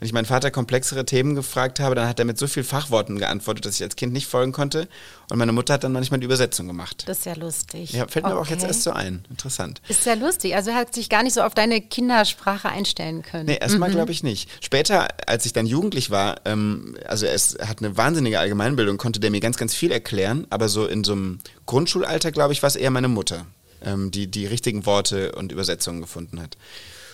[0.00, 3.18] Wenn ich meinen Vater komplexere Themen gefragt habe, dann hat er mit so viel Fachworten
[3.18, 4.88] geantwortet, dass ich als Kind nicht folgen konnte.
[5.30, 7.04] Und meine Mutter hat dann manchmal die Übersetzung gemacht.
[7.06, 7.92] Das ist ja lustig.
[7.92, 8.40] Ja, fällt mir okay.
[8.40, 9.24] auch jetzt erst so ein.
[9.30, 9.80] Interessant.
[9.88, 10.56] Ist ja lustig.
[10.56, 13.46] Also er hat sich gar nicht so auf deine Kindersprache einstellen können.
[13.46, 13.94] Nee, erstmal mhm.
[13.94, 14.50] glaube ich nicht.
[14.62, 19.30] Später, als ich dann jugendlich war, ähm, also er hat eine wahnsinnige Allgemeinbildung, konnte der
[19.30, 20.46] mir ganz, ganz viel erklären.
[20.50, 23.46] Aber so in so einem Grundschulalter, glaube ich, war es eher meine Mutter,
[23.82, 26.56] ähm, die die richtigen Worte und Übersetzungen gefunden hat.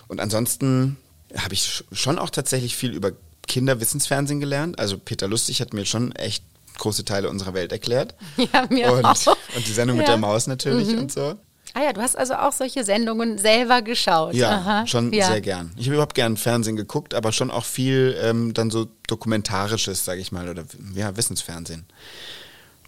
[0.08, 0.96] Und ansonsten
[1.36, 3.12] habe ich schon auch tatsächlich viel über
[3.46, 4.78] Kinderwissensfernsehen gelernt.
[4.78, 6.44] Also Peter Lustig hat mir schon echt
[6.78, 8.14] große Teile unserer Welt erklärt.
[8.52, 9.36] Ja, mir und, auch.
[9.54, 10.02] Und die Sendung ja.
[10.02, 11.00] mit der Maus natürlich mhm.
[11.00, 11.36] und so.
[11.74, 14.34] Ah ja, du hast also auch solche Sendungen selber geschaut.
[14.34, 14.86] Ja, Aha.
[14.86, 15.28] schon ja.
[15.28, 15.72] sehr gern.
[15.76, 20.20] Ich habe überhaupt gern Fernsehen geguckt, aber schon auch viel ähm, dann so dokumentarisches, sage
[20.20, 20.64] ich mal, oder
[20.94, 21.86] ja, Wissensfernsehen.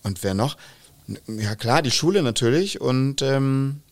[0.03, 0.57] Und wer noch?
[1.27, 3.83] Ja klar, die Schule natürlich und ähm,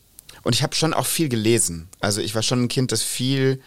[0.43, 1.87] und ich habe schon auch viel gelesen.
[1.99, 3.61] Also ich war schon ein Kind, das viel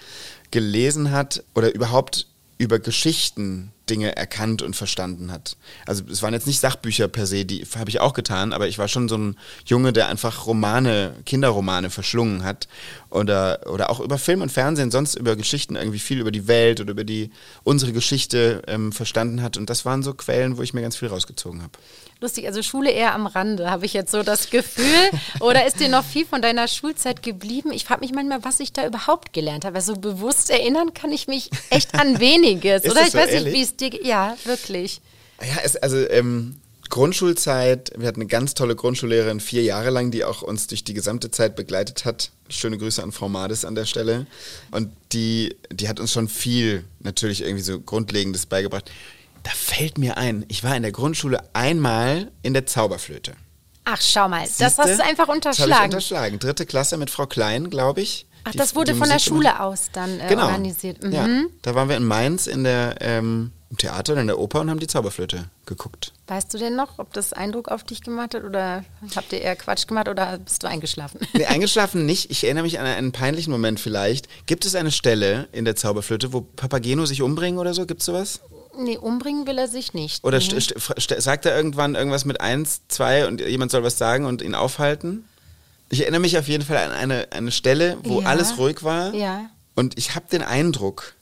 [0.55, 5.57] gelesen hat oder überhaupt über Geschichten Dinge erkannt und verstanden hat.
[5.87, 8.79] Also es waren jetzt nicht Sachbücher per se, die habe ich auch getan, aber ich
[8.79, 12.69] war schon so ein Junge, der einfach Romane, Kinderromane verschlungen hat
[13.11, 16.81] oder, oder auch über Film und Fernsehen, sonst über Geschichten irgendwie viel über die Welt
[16.81, 17.31] oder über die
[17.63, 19.57] unsere Geschichte ähm, verstanden hat.
[19.57, 21.73] Und das waren so Quellen, wo ich mir ganz viel rausgezogen habe.
[22.21, 24.85] Lustig, also Schule eher am Rande, habe ich jetzt so das Gefühl.
[25.41, 27.71] Oder ist dir noch viel von deiner Schulzeit geblieben?
[27.73, 29.77] Ich frage mich manchmal, was ich da überhaupt gelernt habe.
[29.77, 32.85] Also bewusst erinnern kann ich mich echt an weniges.
[32.85, 33.45] oder ich so weiß ehrlich?
[33.45, 34.05] nicht, wie es dir.
[34.05, 35.01] Ja, wirklich.
[35.41, 36.57] Ja, es, also ähm,
[36.91, 40.95] Grundschulzeit, wir hatten eine ganz tolle Grundschullehrerin, vier Jahre lang, die auch uns durch die
[40.95, 42.31] gesamte Zeit begleitet hat.
[42.49, 44.27] Schöne Grüße an Frau Mades an der Stelle.
[44.71, 48.91] Und die, die hat uns schon viel natürlich irgendwie so Grundlegendes beigebracht.
[49.43, 53.35] Da fällt mir ein, ich war in der Grundschule einmal in der Zauberflöte.
[53.85, 55.71] Ach, schau mal, Siehste, das hast du einfach unterschlagen.
[55.71, 56.39] Das ich unterschlagen.
[56.39, 58.27] Dritte Klasse mit Frau Klein, glaube ich.
[58.45, 59.61] Ach, die, das wurde von der Schule gemacht.
[59.61, 60.47] aus dann äh, genau.
[60.47, 61.03] organisiert.
[61.03, 61.13] Mhm.
[61.13, 61.29] Ja,
[61.63, 64.71] da waren wir in Mainz in der, ähm, im Theater oder in der Oper und
[64.71, 66.13] haben die Zauberflöte geguckt.
[66.29, 68.85] Weißt du denn noch, ob das Eindruck auf dich gemacht hat oder
[69.17, 71.21] habt ihr eher Quatsch gemacht oder bist du eingeschlafen?
[71.33, 72.31] Nee, eingeschlafen nicht.
[72.31, 74.29] Ich erinnere mich an einen peinlichen Moment vielleicht.
[74.47, 77.85] Gibt es eine Stelle in der Zauberflöte, wo Papageno sich umbringen oder so?
[77.85, 78.41] Gibt es sowas?
[78.79, 80.23] Nee, umbringen will er sich nicht.
[80.23, 80.61] Oder mhm.
[81.19, 85.25] sagt er irgendwann irgendwas mit eins, zwei und jemand soll was sagen und ihn aufhalten?
[85.91, 88.29] Ich erinnere mich auf jeden Fall an eine, eine Stelle, wo ja.
[88.29, 89.13] alles ruhig war.
[89.15, 89.51] Ja.
[89.75, 91.15] Und ich habe den Eindruck,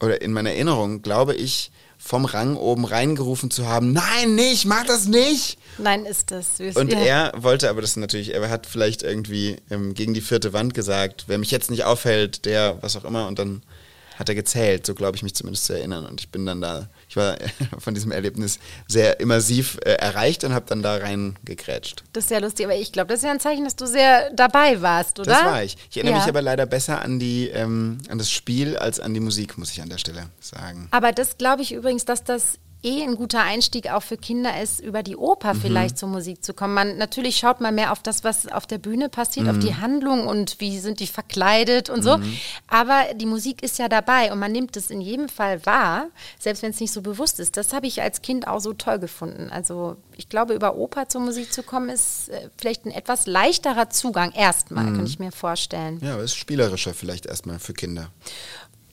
[0.00, 1.70] oder in meiner Erinnerung, glaube ich,
[2.04, 5.58] vom Rang oben reingerufen zu haben, nein, nicht, mach das nicht.
[5.78, 6.76] Nein, ist das süß.
[6.76, 6.98] Und ja.
[6.98, 11.24] er wollte aber das natürlich, er hat vielleicht irgendwie ähm, gegen die vierte Wand gesagt,
[11.28, 13.62] wer mich jetzt nicht aufhält, der, was auch immer, und dann
[14.18, 16.04] hat er gezählt, so glaube ich mich zumindest zu erinnern.
[16.04, 17.36] Und ich bin dann da, ich war
[17.78, 22.02] von diesem Erlebnis sehr immersiv äh, erreicht und habe dann da reingekrätscht.
[22.12, 24.30] Das ist ja lustig, aber ich glaube, das ist ja ein Zeichen, dass du sehr
[24.30, 25.30] dabei warst, oder?
[25.30, 25.76] Das war ich.
[25.90, 26.20] Ich erinnere ja.
[26.20, 29.70] mich aber leider besser an, die, ähm, an das Spiel als an die Musik, muss
[29.70, 30.88] ich an der Stelle sagen.
[30.90, 34.80] Aber das glaube ich übrigens, dass das eh ein guter Einstieg auch für Kinder ist,
[34.80, 35.60] über die Oper mhm.
[35.60, 36.74] vielleicht zur Musik zu kommen.
[36.74, 39.50] Man natürlich schaut man mehr auf das, was auf der Bühne passiert, mhm.
[39.50, 39.74] auf die.
[39.84, 42.18] Handlung und wie sind die verkleidet und so.
[42.18, 42.36] Mhm.
[42.66, 46.06] Aber die Musik ist ja dabei und man nimmt es in jedem Fall wahr,
[46.38, 47.56] selbst wenn es nicht so bewusst ist.
[47.56, 49.50] Das habe ich als Kind auch so toll gefunden.
[49.50, 53.90] Also ich glaube, über Oper zur Musik zu kommen, ist äh, vielleicht ein etwas leichterer
[53.90, 55.06] Zugang erstmal, kann mhm.
[55.06, 56.00] ich mir vorstellen.
[56.02, 58.10] Ja, aber ist spielerischer vielleicht erstmal für Kinder.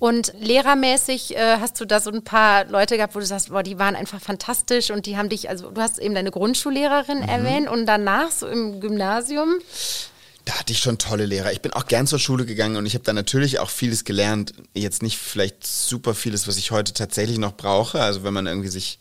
[0.02, 3.62] Und lehrermäßig äh, hast du da so ein paar Leute gehabt, wo du sagst, boah,
[3.62, 7.30] die waren einfach fantastisch und die haben dich, also du hast eben deine Grundschullehrerin mhm.
[7.30, 9.60] erwähnt und danach so im Gymnasium.
[10.46, 11.52] Da hatte ich schon tolle Lehrer.
[11.52, 14.56] Ich bin auch gern zur Schule gegangen und ich habe da natürlich auch vieles gelernt.
[14.74, 18.02] Jetzt nicht vielleicht super vieles, was ich heute tatsächlich noch brauche.
[18.02, 18.98] Also wenn man irgendwie sich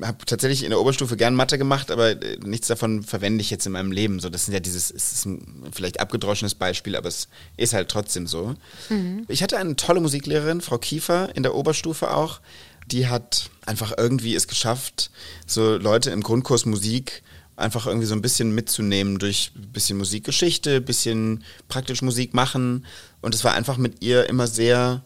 [0.00, 3.66] habe tatsächlich in der Oberstufe gern Mathe gemacht, aber äh, nichts davon verwende ich jetzt
[3.66, 4.20] in meinem Leben.
[4.20, 7.88] So, das sind ja dieses, es ist ein vielleicht abgedroschenes Beispiel, aber es ist halt
[7.88, 8.54] trotzdem so.
[8.88, 9.24] Mhm.
[9.28, 12.40] Ich hatte eine tolle Musiklehrerin, Frau Kiefer, in der Oberstufe auch.
[12.86, 15.10] Die hat einfach irgendwie es geschafft,
[15.46, 17.22] so Leute im Grundkurs Musik
[17.56, 22.86] einfach irgendwie so ein bisschen mitzunehmen durch ein bisschen Musikgeschichte, ein bisschen praktisch Musik machen.
[23.20, 25.04] Und es war einfach mit ihr immer sehr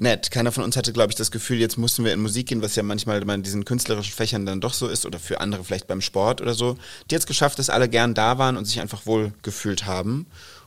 [0.00, 0.30] nett.
[0.30, 2.76] Keiner von uns hatte, glaube ich, das Gefühl, jetzt mussten wir in Musik gehen, was
[2.76, 6.00] ja manchmal bei diesen künstlerischen Fächern dann doch so ist oder für andere vielleicht beim
[6.00, 6.76] Sport oder so.
[7.10, 10.26] Die hat es geschafft, dass alle gern da waren und sich einfach wohl gefühlt haben.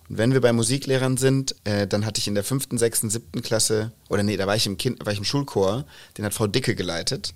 [0.10, 3.42] Und wenn wir bei Musiklehrern sind, äh, dann hatte ich in der fünften, sechsten, siebten
[3.42, 5.86] Klasse, oder nee, da war ich im, kind, war ich im Schulchor,
[6.18, 7.34] den hat Frau Dicke geleitet.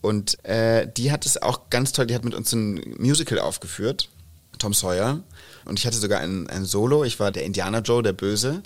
[0.00, 4.08] Und äh, die hat es auch ganz toll, die hat mit uns ein Musical aufgeführt,
[4.58, 5.20] Tom Sawyer.
[5.64, 8.62] Und ich hatte sogar ein, ein Solo, ich war der Indianer Joe, der Böse.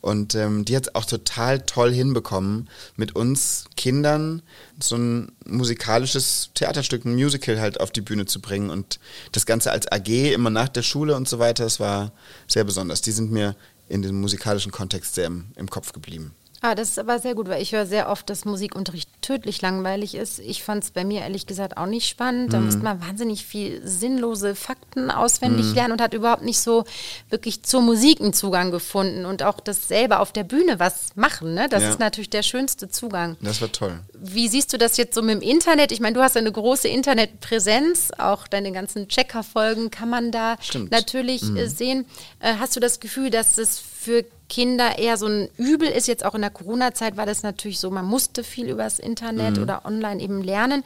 [0.00, 4.42] Und ähm, die hat es auch total toll hinbekommen, mit uns Kindern
[4.82, 8.70] so ein musikalisches Theaterstück, ein Musical halt auf die Bühne zu bringen.
[8.70, 8.98] Und
[9.32, 12.12] das Ganze als AG immer nach der Schule und so weiter, das war
[12.46, 13.02] sehr besonders.
[13.02, 13.54] Die sind mir
[13.88, 16.34] in dem musikalischen Kontext sehr im, im Kopf geblieben.
[16.62, 20.14] Ah, das ist aber sehr gut, weil ich höre sehr oft, dass Musikunterricht tödlich langweilig
[20.14, 20.40] ist.
[20.40, 22.52] Ich fand es bei mir ehrlich gesagt auch nicht spannend.
[22.52, 22.66] Da mhm.
[22.66, 25.74] musste man wahnsinnig viel sinnlose Fakten auswendig mhm.
[25.74, 26.84] lernen und hat überhaupt nicht so
[27.30, 31.54] wirklich zur Musik einen Zugang gefunden und auch das selber auf der Bühne was machen.
[31.54, 31.66] Ne?
[31.70, 31.90] Das ja.
[31.90, 33.38] ist natürlich der schönste Zugang.
[33.40, 33.98] Das war toll.
[34.12, 35.92] Wie siehst du das jetzt so mit dem Internet?
[35.92, 40.90] Ich meine, du hast eine große Internetpräsenz, auch deine ganzen Checker-Folgen kann man da Stimmt.
[40.90, 41.68] natürlich mhm.
[41.68, 42.06] sehen.
[42.38, 46.08] Äh, hast du das Gefühl, dass es für Kinder eher so ein Übel ist.
[46.08, 49.62] Jetzt auch in der Corona-Zeit war das natürlich so, man musste viel übers Internet mhm.
[49.62, 50.82] oder online eben lernen.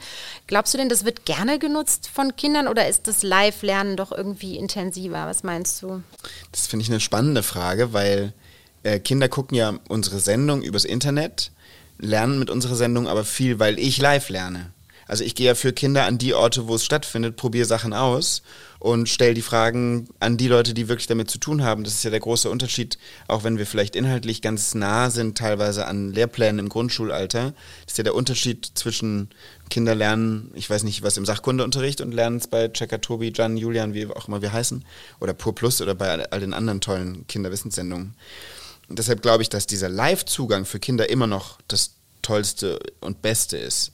[0.47, 4.57] Glaubst du denn, das wird gerne genutzt von Kindern oder ist das Live-Lernen doch irgendwie
[4.57, 5.27] intensiver?
[5.27, 6.03] Was meinst du?
[6.51, 8.33] Das finde ich eine spannende Frage, weil
[8.83, 11.51] äh, Kinder gucken ja unsere Sendung übers Internet,
[11.97, 14.73] lernen mit unserer Sendung aber viel, weil ich live lerne.
[15.07, 18.41] Also ich gehe ja für Kinder an die Orte, wo es stattfindet, probiere Sachen aus
[18.79, 21.83] und stelle die Fragen an die Leute, die wirklich damit zu tun haben.
[21.83, 25.85] Das ist ja der große Unterschied, auch wenn wir vielleicht inhaltlich ganz nah sind, teilweise
[25.85, 27.53] an Lehrplänen im Grundschulalter.
[27.83, 29.29] Das ist ja der Unterschied zwischen
[29.69, 33.57] Kinder lernen, ich weiß nicht, was im Sachkundeunterricht und lernen es bei Checker, Tobi, Jan,
[33.57, 34.85] Julian, wie auch immer wir heißen,
[35.19, 38.15] oder Pur Plus oder bei all den anderen tollen Kinderwissenssendungen.
[38.87, 43.57] Und deshalb glaube ich, dass dieser Live-Zugang für Kinder immer noch das Tollste und Beste
[43.57, 43.91] ist.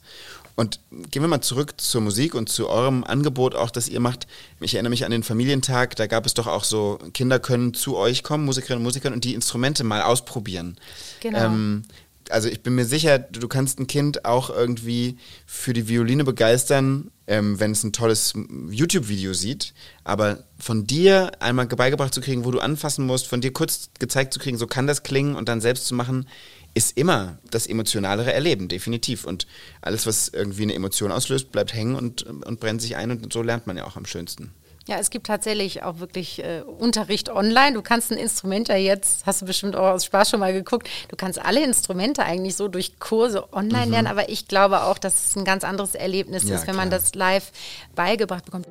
[0.54, 4.26] Und gehen wir mal zurück zur Musik und zu eurem Angebot auch, das ihr macht.
[4.60, 7.96] Ich erinnere mich an den Familientag, da gab es doch auch so, Kinder können zu
[7.96, 10.76] euch kommen, Musikerinnen und Musiker, und die Instrumente mal ausprobieren.
[11.20, 11.38] Genau.
[11.38, 11.84] Ähm,
[12.30, 17.10] also ich bin mir sicher, du kannst ein Kind auch irgendwie für die Violine begeistern,
[17.26, 18.34] ähm, wenn es ein tolles
[18.70, 19.74] YouTube-Video sieht.
[20.04, 24.32] Aber von dir einmal beigebracht zu kriegen, wo du anfassen musst, von dir kurz gezeigt
[24.32, 26.26] zu kriegen, so kann das klingen und dann selbst zu machen,
[26.74, 29.24] ist immer das emotionalere Erleben, definitiv.
[29.24, 29.46] Und
[29.80, 33.42] alles, was irgendwie eine Emotion auslöst, bleibt hängen und, und brennt sich ein und so
[33.42, 34.52] lernt man ja auch am schönsten.
[34.88, 37.74] Ja, es gibt tatsächlich auch wirklich äh, Unterricht online.
[37.74, 40.88] Du kannst ein Instrument ja jetzt, hast du bestimmt auch aus Spaß schon mal geguckt,
[41.08, 43.92] du kannst alle Instrumente eigentlich so durch Kurse online mhm.
[43.92, 46.86] lernen, aber ich glaube auch, dass es ein ganz anderes Erlebnis ja, ist, wenn klar.
[46.86, 47.52] man das live
[47.94, 48.66] beigebracht bekommt.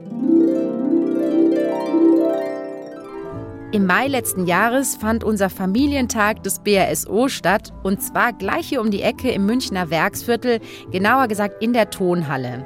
[3.74, 8.92] Im Mai letzten Jahres fand unser Familientag des BRSO statt und zwar gleich hier um
[8.92, 10.60] die Ecke im Münchner Werksviertel,
[10.92, 12.66] genauer gesagt in der Tonhalle.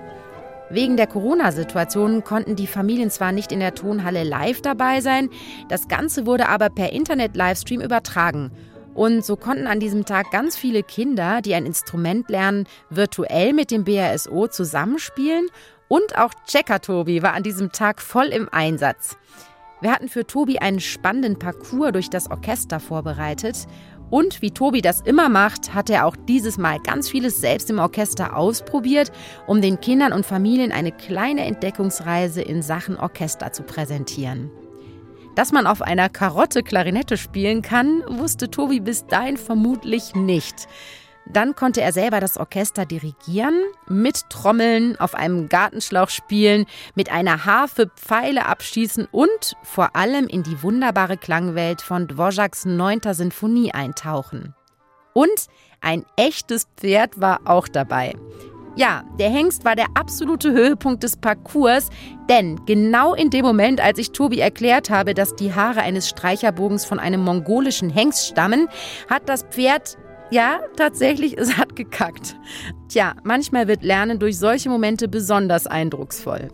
[0.71, 5.29] Wegen der Corona-Situation konnten die Familien zwar nicht in der Tonhalle live dabei sein,
[5.69, 8.51] das Ganze wurde aber per Internet-Livestream übertragen.
[8.95, 13.69] Und so konnten an diesem Tag ganz viele Kinder, die ein Instrument lernen, virtuell mit
[13.69, 15.45] dem BRSO zusammenspielen.
[15.87, 19.17] Und auch Checker Tobi war an diesem Tag voll im Einsatz.
[19.85, 23.67] Wir hatten für Tobi einen spannenden Parcours durch das Orchester vorbereitet.
[24.09, 27.77] Und wie Tobi das immer macht, hat er auch dieses Mal ganz vieles selbst im
[27.77, 29.11] Orchester ausprobiert,
[29.45, 34.49] um den Kindern und Familien eine kleine Entdeckungsreise in Sachen Orchester zu präsentieren.
[35.35, 40.67] Dass man auf einer Karotte Klarinette spielen kann, wusste Tobi bis dahin vermutlich nicht.
[41.27, 47.45] Dann konnte er selber das Orchester dirigieren, mit Trommeln, auf einem Gartenschlauch spielen, mit einer
[47.45, 53.13] Harfe Pfeile abschießen und vor allem in die wunderbare Klangwelt von Dvořáks 9.
[53.13, 54.53] Sinfonie eintauchen.
[55.13, 55.47] Und
[55.81, 58.13] ein echtes Pferd war auch dabei.
[58.77, 61.89] Ja, der Hengst war der absolute Höhepunkt des Parcours,
[62.29, 66.83] denn genau in dem Moment, als ich Tobi erklärt habe, dass die Haare eines Streicherbogens
[66.83, 68.67] von einem mongolischen Hengst stammen,
[69.09, 69.97] hat das Pferd
[70.35, 72.35] ja, tatsächlich, es hat gekackt.
[72.89, 76.49] Tja, manchmal wird Lernen durch solche Momente besonders eindrucksvoll.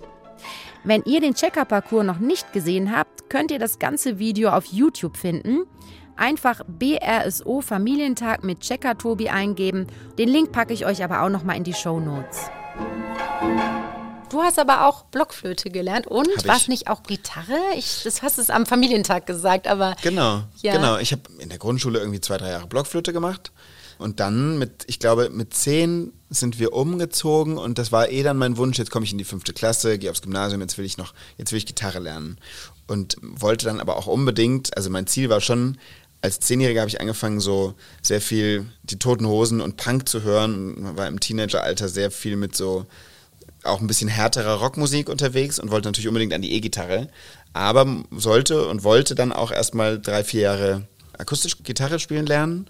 [0.84, 5.17] Wenn ihr den Checker-Parcours noch nicht gesehen habt, könnt ihr das ganze Video auf YouTube
[5.17, 5.63] finden.
[6.15, 9.88] Einfach BRSO Familientag mit Checker Tobi eingeben.
[10.20, 12.52] Den Link packe ich euch aber auch noch mal in die Show Notes.
[14.32, 17.60] Du hast aber auch Blockflöte gelernt und war es nicht auch Gitarre?
[17.76, 19.96] Ich, das hast du am Familientag gesagt, aber.
[20.02, 20.74] Genau, ja.
[20.74, 20.98] genau.
[20.98, 23.52] Ich habe in der Grundschule irgendwie zwei, drei Jahre Blockflöte gemacht.
[23.98, 28.38] Und dann mit, ich glaube, mit zehn sind wir umgezogen und das war eh dann
[28.38, 30.98] mein Wunsch, jetzt komme ich in die fünfte Klasse, gehe aufs Gymnasium, jetzt will ich
[30.98, 32.38] noch, jetzt will ich Gitarre lernen.
[32.88, 35.78] Und wollte dann aber auch unbedingt, also mein Ziel war schon,
[36.22, 40.96] als Zehnjähriger habe ich angefangen, so sehr viel die Toten Hosen und Punk zu hören.
[40.98, 42.86] War im Teenageralter sehr viel mit so
[43.63, 47.10] auch ein bisschen härterer Rockmusik unterwegs und wollte natürlich unbedingt an die E-Gitarre.
[47.54, 52.69] Aber sollte und wollte dann auch erstmal drei, vier Jahre akustisch Gitarre spielen lernen.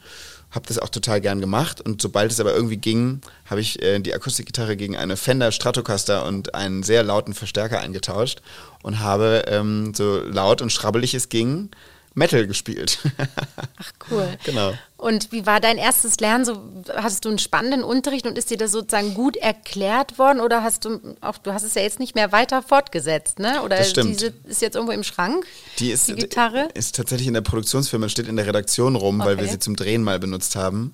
[0.50, 4.00] Habe das auch total gern gemacht und sobald es aber irgendwie ging, habe ich äh,
[4.00, 8.42] die Akustikgitarre gegen eine Fender Stratocaster und einen sehr lauten Verstärker eingetauscht
[8.84, 11.70] und habe ähm, so laut und schrabbelig es ging
[12.14, 13.00] Metal gespielt.
[13.78, 14.38] Ach cool.
[14.44, 14.74] Genau.
[14.98, 16.44] Und wie war dein erstes Lernen?
[16.46, 16.62] So,
[16.94, 20.86] hast du einen spannenden Unterricht und ist dir das sozusagen gut erklärt worden oder hast
[20.86, 23.64] du auch, du hast es ja jetzt nicht mehr weiter fortgesetzt, ne?
[23.64, 24.10] Oder das stimmt.
[24.10, 25.46] diese ist jetzt irgendwo im Schrank?
[25.80, 26.68] Die ist, die Gitarre?
[26.74, 29.54] ist tatsächlich in der Produktionsfirma, steht in der Redaktion rum, weil wir Okay.
[29.54, 30.94] sie zum Drehen mal benutzt haben.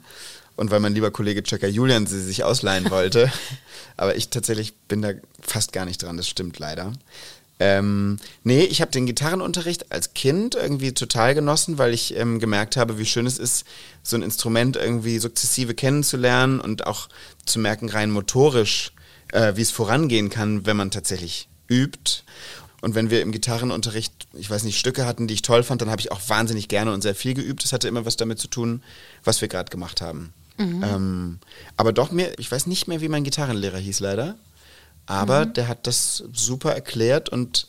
[0.56, 3.32] Und weil mein lieber Kollege Checker Julian sie sich ausleihen wollte.
[3.98, 6.94] Aber ich tatsächlich bin da fast gar nicht dran, das stimmt leider.
[7.60, 12.78] Ähm, nee, ich habe den Gitarrenunterricht als Kind irgendwie total genossen, weil ich ähm, gemerkt
[12.78, 13.66] habe, wie schön es ist,
[14.04, 17.10] so ein Instrument irgendwie sukzessive kennenzulernen und auch
[17.46, 18.92] zu merken, rein motorisch,
[19.32, 22.24] äh, wie es vorangehen kann, wenn man tatsächlich übt.
[22.82, 25.90] Und wenn wir im Gitarrenunterricht, ich weiß nicht, Stücke hatten, die ich toll fand, dann
[25.90, 27.64] habe ich auch wahnsinnig gerne und sehr viel geübt.
[27.64, 28.84] Das hatte immer was damit zu tun,
[29.24, 30.32] was wir gerade gemacht haben.
[30.84, 31.40] Ähm,
[31.76, 34.36] aber doch mir, ich weiß nicht mehr, wie mein Gitarrenlehrer hieß leider.
[35.08, 37.68] Aber der hat das super erklärt und,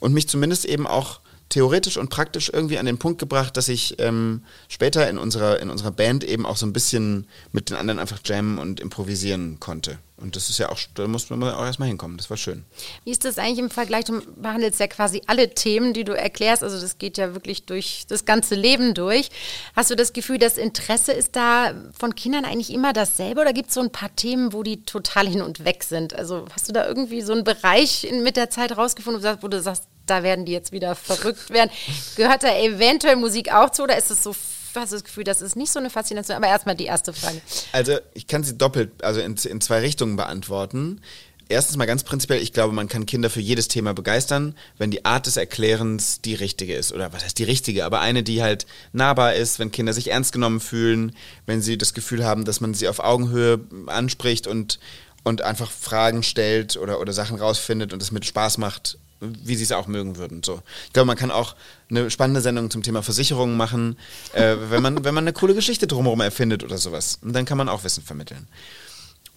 [0.00, 1.20] und mich zumindest eben auch
[1.50, 5.68] theoretisch und praktisch irgendwie an den Punkt gebracht, dass ich ähm, später in unserer, in
[5.68, 9.98] unserer Band eben auch so ein bisschen mit den anderen einfach jammen und improvisieren konnte.
[10.20, 12.18] Und das ist ja auch, da muss man auch erstmal hinkommen.
[12.18, 12.64] Das war schön.
[13.04, 14.04] Wie ist das eigentlich im Vergleich?
[14.04, 16.62] Du behandelst ja quasi alle Themen, die du erklärst.
[16.62, 19.30] Also das geht ja wirklich durch das ganze Leben durch.
[19.74, 23.68] Hast du das Gefühl, das Interesse ist da von Kindern eigentlich immer dasselbe oder gibt
[23.68, 26.14] es so ein paar Themen, wo die total hin und weg sind?
[26.14, 29.62] Also hast du da irgendwie so einen Bereich in, mit der Zeit rausgefunden, wo du
[29.62, 31.70] sagst, da werden die jetzt wieder verrückt werden?
[32.16, 34.34] Gehört da eventuell Musik auch zu oder ist es so,
[34.74, 36.36] hast du das Gefühl, das ist nicht so eine Faszination?
[36.36, 37.40] Aber erstmal die erste Frage.
[37.72, 41.00] Also ich kann sie doppelt, also in, in zwei Richtungen beantworten.
[41.48, 45.04] Erstens mal ganz prinzipiell, ich glaube, man kann Kinder für jedes Thema begeistern, wenn die
[45.04, 46.92] Art des Erklärens die richtige ist.
[46.92, 50.32] Oder was heißt die richtige, aber eine, die halt nahbar ist, wenn Kinder sich ernst
[50.32, 54.78] genommen fühlen, wenn sie das Gefühl haben, dass man sie auf Augenhöhe anspricht und,
[55.24, 59.64] und einfach Fragen stellt oder, oder Sachen rausfindet und es mit Spaß macht, wie sie
[59.64, 60.42] es auch mögen würden.
[60.42, 60.62] So.
[60.86, 61.54] Ich glaube, man kann auch
[61.90, 63.96] eine spannende Sendung zum Thema Versicherungen machen,
[64.32, 67.18] äh, wenn, man, wenn man eine coole Geschichte drumherum erfindet oder sowas.
[67.22, 68.46] Und dann kann man auch Wissen vermitteln.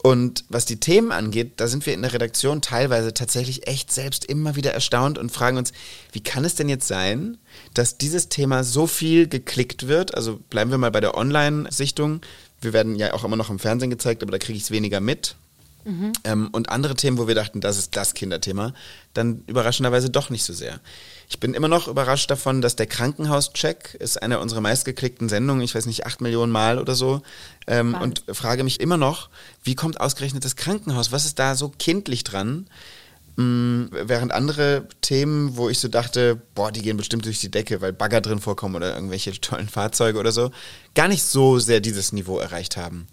[0.03, 4.25] Und was die Themen angeht, da sind wir in der Redaktion teilweise tatsächlich echt selbst
[4.25, 5.71] immer wieder erstaunt und fragen uns,
[6.11, 7.37] wie kann es denn jetzt sein,
[7.73, 10.13] dass dieses Thema so viel geklickt wird?
[10.13, 12.19] Also bleiben wir mal bei der Online-Sichtung.
[12.59, 14.99] Wir werden ja auch immer noch im Fernsehen gezeigt, aber da kriege ich es weniger
[14.99, 15.37] mit.
[16.23, 18.73] Ähm, und andere Themen, wo wir dachten, das ist das Kinderthema,
[19.13, 20.79] dann überraschenderweise doch nicht so sehr.
[21.29, 25.75] Ich bin immer noch überrascht davon, dass der Krankenhauscheck ist eine unserer meistgeklickten Sendungen, ich
[25.75, 27.21] weiß nicht, acht Millionen Mal oder so.
[27.67, 29.29] Ähm, und frage mich immer noch,
[29.63, 31.11] wie kommt ausgerechnet das Krankenhaus?
[31.11, 32.67] Was ist da so kindlich dran?
[33.35, 37.81] Mm, Während andere Themen, wo ich so dachte, boah, die gehen bestimmt durch die Decke,
[37.81, 40.51] weil Bagger drin vorkommen oder irgendwelche tollen Fahrzeuge oder so,
[40.93, 43.07] gar nicht so sehr dieses Niveau erreicht haben.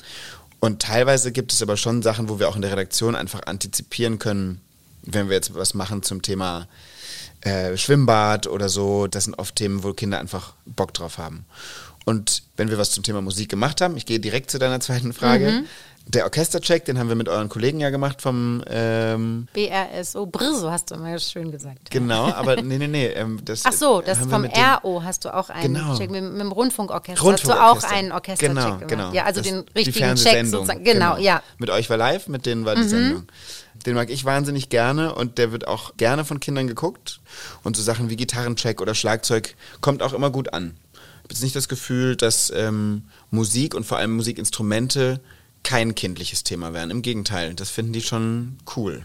[0.60, 4.18] Und teilweise gibt es aber schon Sachen, wo wir auch in der Redaktion einfach antizipieren
[4.18, 4.60] können,
[5.02, 6.68] wenn wir jetzt was machen zum Thema
[7.40, 9.06] äh, Schwimmbad oder so.
[9.06, 11.46] Das sind oft Themen, wo Kinder einfach Bock drauf haben.
[12.04, 15.12] Und wenn wir was zum Thema Musik gemacht haben, ich gehe direkt zu deiner zweiten
[15.12, 15.64] Frage.
[16.12, 20.90] Der Orchestercheck, den haben wir mit euren Kollegen ja gemacht vom ähm, BRSO, Brso hast
[20.90, 21.90] du immer schön gesagt.
[21.90, 23.06] Genau, aber nee, nee, nee.
[23.06, 25.96] Ähm, das, Ach so, das vom RO hast du auch einen Genau.
[25.96, 27.22] Check mit, mit dem Rundfunkorchester.
[27.22, 27.74] Rundfunkorchester.
[27.74, 28.88] Hast du auch einen Orchestercheck genau, gemacht?
[28.88, 29.12] genau.
[29.12, 30.82] Ja, also Das- den richtigen Check sozusagen.
[30.82, 31.36] Genau, ja.
[31.36, 31.40] Mhm.
[31.58, 33.24] Mit euch war live, mit denen war die Sendung.
[33.86, 37.20] Den mag ich wahnsinnig gerne und der wird auch gerne von Kindern geguckt.
[37.62, 40.74] Und so Sachen wie Gitarrencheck oder Schlagzeug kommt auch immer gut an.
[40.92, 45.20] Ich habe jetzt nicht das Gefühl, dass ähm, Musik und vor allem Musikinstrumente
[45.62, 46.90] kein kindliches Thema wären.
[46.90, 49.04] Im Gegenteil, das finden die schon cool.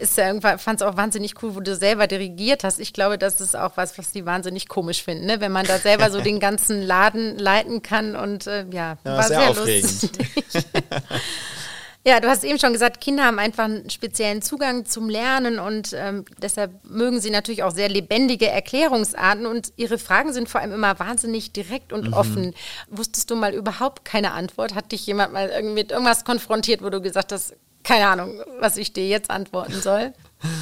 [0.00, 2.78] Ist ja irgendwann, fand es auch wahnsinnig cool, wo du selber dirigiert hast.
[2.78, 5.40] Ich glaube, das ist auch was, was die wahnsinnig komisch finden, ne?
[5.40, 9.22] wenn man da selber so den ganzen Laden leiten kann und äh, ja, Ja, war
[9.24, 10.02] sehr sehr, aufregend.
[10.02, 10.10] lustig.
[12.06, 15.92] Ja, du hast eben schon gesagt, Kinder haben einfach einen speziellen Zugang zum Lernen und
[15.94, 20.72] ähm, deshalb mögen sie natürlich auch sehr lebendige Erklärungsarten und ihre Fragen sind vor allem
[20.72, 21.98] immer wahnsinnig direkt Mhm.
[21.98, 22.54] und offen.
[22.88, 24.74] Wusstest du mal überhaupt keine Antwort?
[24.74, 28.76] Hat dich jemand mal irgendwie mit irgendwas konfrontiert, wo du gesagt hast, keine Ahnung, was
[28.76, 30.12] ich dir jetzt antworten soll?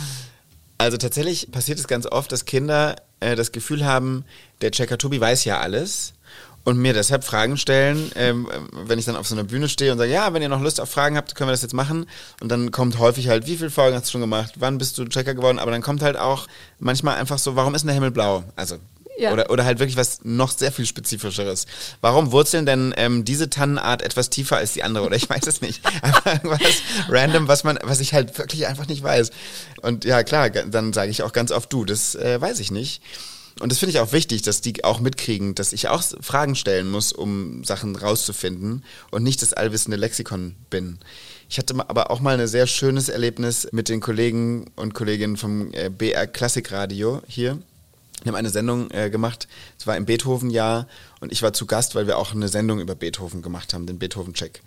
[0.78, 4.26] Also tatsächlich passiert es ganz oft, dass Kinder äh, das Gefühl haben,
[4.61, 6.12] der Checker Tobi weiß ja alles
[6.66, 9.98] und mir deshalb Fragen stellen, ähm, wenn ich dann auf so einer Bühne stehe und
[9.98, 12.06] sage, ja, wenn ihr noch Lust auf Fragen habt, können wir das jetzt machen.
[12.40, 14.54] Und dann kommt häufig halt, wie viele Folgen hast du schon gemacht?
[14.56, 15.60] Wann bist du Checker geworden?
[15.60, 16.48] Aber dann kommt halt auch
[16.80, 18.42] manchmal einfach so, warum ist denn der Himmel blau?
[18.56, 18.78] Also
[19.16, 19.32] ja.
[19.32, 21.66] Oder, oder halt wirklich was noch sehr viel spezifischeres.
[22.00, 25.06] Warum wurzeln denn ähm, diese Tannenart etwas tiefer als die andere?
[25.06, 25.86] Oder ich weiß es nicht.
[26.02, 29.30] Einfach irgendwas random, was man, was ich halt wirklich einfach nicht weiß.
[29.82, 33.00] Und ja, klar, dann sage ich auch ganz oft du, das äh, weiß ich nicht.
[33.61, 36.90] Und das finde ich auch wichtig, dass die auch mitkriegen, dass ich auch Fragen stellen
[36.90, 40.98] muss, um Sachen rauszufinden und nicht das allwissende Lexikon bin.
[41.48, 45.72] Ich hatte aber auch mal ein sehr schönes Erlebnis mit den Kollegen und Kolleginnen vom
[45.72, 47.59] äh, BR Klassikradio hier.
[48.22, 49.46] Wir haben eine Sendung äh, gemacht,
[49.78, 50.88] es war im Beethoven-Jahr
[51.20, 53.98] und ich war zu Gast, weil wir auch eine Sendung über Beethoven gemacht haben, den
[53.98, 54.61] Beethoven-Check.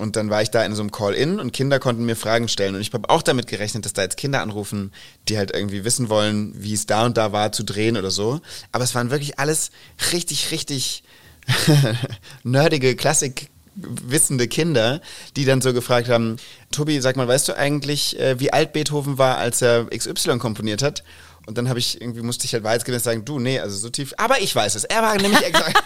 [0.00, 2.74] Und dann war ich da in so einem Call-In und Kinder konnten mir Fragen stellen.
[2.74, 4.92] Und ich habe auch damit gerechnet, dass da jetzt Kinder anrufen,
[5.28, 8.40] die halt irgendwie wissen wollen, wie es da und da war zu drehen oder so.
[8.72, 9.70] Aber es waren wirklich alles
[10.12, 11.02] richtig, richtig
[12.44, 15.02] nerdige Klassik wissende Kinder,
[15.36, 16.36] die dann so gefragt haben,
[16.72, 20.82] Tobi, sag mal, weißt du eigentlich, äh, wie alt Beethoven war, als er XY komponiert
[20.82, 21.04] hat?
[21.46, 24.14] Und dann habe ich irgendwie musste ich halt wahrheitsgemäß sagen, du, nee, also so tief.
[24.16, 24.84] Aber ich weiß es.
[24.84, 25.78] Er war nämlich exakt.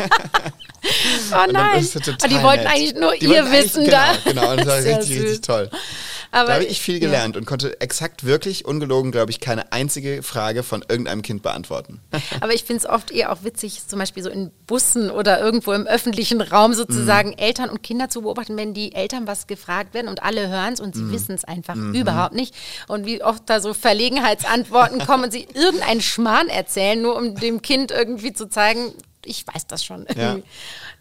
[1.33, 1.87] Oh nein.
[1.95, 2.73] Aber die wollten nett.
[2.73, 4.31] eigentlich nur die ihr Wissen genau, da.
[4.31, 5.23] Genau, und das war richtig, süß.
[5.23, 5.71] richtig toll.
[6.35, 7.41] Aber, da habe ich viel gelernt ja.
[7.41, 12.01] und konnte exakt wirklich, ungelogen, glaube ich, keine einzige Frage von irgendeinem Kind beantworten.
[12.41, 15.73] Aber ich finde es oft eher auch witzig, zum Beispiel so in Bussen oder irgendwo
[15.73, 17.39] im öffentlichen Raum sozusagen mm.
[17.39, 20.81] Eltern und Kinder zu beobachten, wenn die Eltern was gefragt werden und alle hören es
[20.81, 21.13] und sie mm.
[21.13, 21.95] wissen es einfach -hmm.
[21.95, 22.53] überhaupt nicht.
[22.89, 27.63] Und wie oft da so Verlegenheitsantworten kommen und sie irgendeinen Schmarrn erzählen, nur um dem
[27.63, 28.93] Kind irgendwie zu zeigen,
[29.27, 30.07] ich weiß das schon.
[30.17, 30.37] Ja.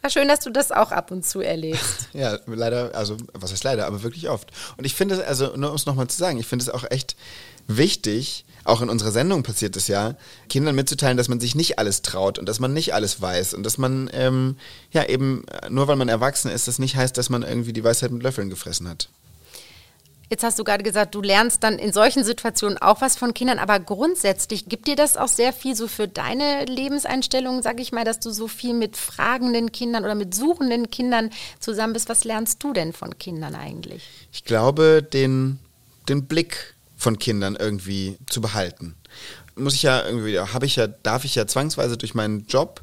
[0.04, 0.10] ja.
[0.10, 2.10] schön, dass du das auch ab und zu erlebst.
[2.14, 4.52] ja, leider, also was heißt leider, aber wirklich oft.
[4.78, 7.16] Und ich finde, also nur um es nochmal zu sagen, ich finde es auch echt
[7.68, 10.16] wichtig, auch in unserer Sendung passiert es ja,
[10.50, 13.64] Kindern mitzuteilen, dass man sich nicht alles traut und dass man nicht alles weiß und
[13.64, 14.58] dass man ähm,
[14.92, 18.12] ja eben, nur weil man erwachsen ist, das nicht heißt, dass man irgendwie die Weisheit
[18.12, 19.10] mit Löffeln gefressen hat.
[20.30, 23.60] Jetzt hast du gerade gesagt, du lernst dann in solchen Situationen auch was von Kindern,
[23.60, 28.06] aber grundsätzlich gibt dir das auch sehr viel so für deine Lebenseinstellung, sage ich mal,
[28.06, 32.10] dass du so viel mit fragenden Kindern oder mit suchenden Kindern zusammen bist.
[32.10, 34.10] Was lernst du denn von Kindern eigentlich?
[34.32, 35.60] Ich glaube, den,
[36.10, 38.96] den Blick von Kindern irgendwie zu behalten
[39.56, 42.82] muss ich ja irgendwie, habe ich ja, darf ich ja zwangsweise durch meinen Job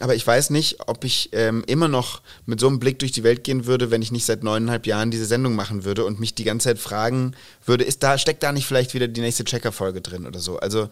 [0.00, 3.22] aber ich weiß nicht, ob ich ähm, immer noch mit so einem Blick durch die
[3.22, 6.34] Welt gehen würde, wenn ich nicht seit neuneinhalb Jahren diese Sendung machen würde und mich
[6.34, 7.34] die ganze Zeit fragen
[7.64, 10.58] würde, ist da, steckt da nicht vielleicht wieder die nächste Checker-Folge drin oder so.
[10.58, 10.88] Also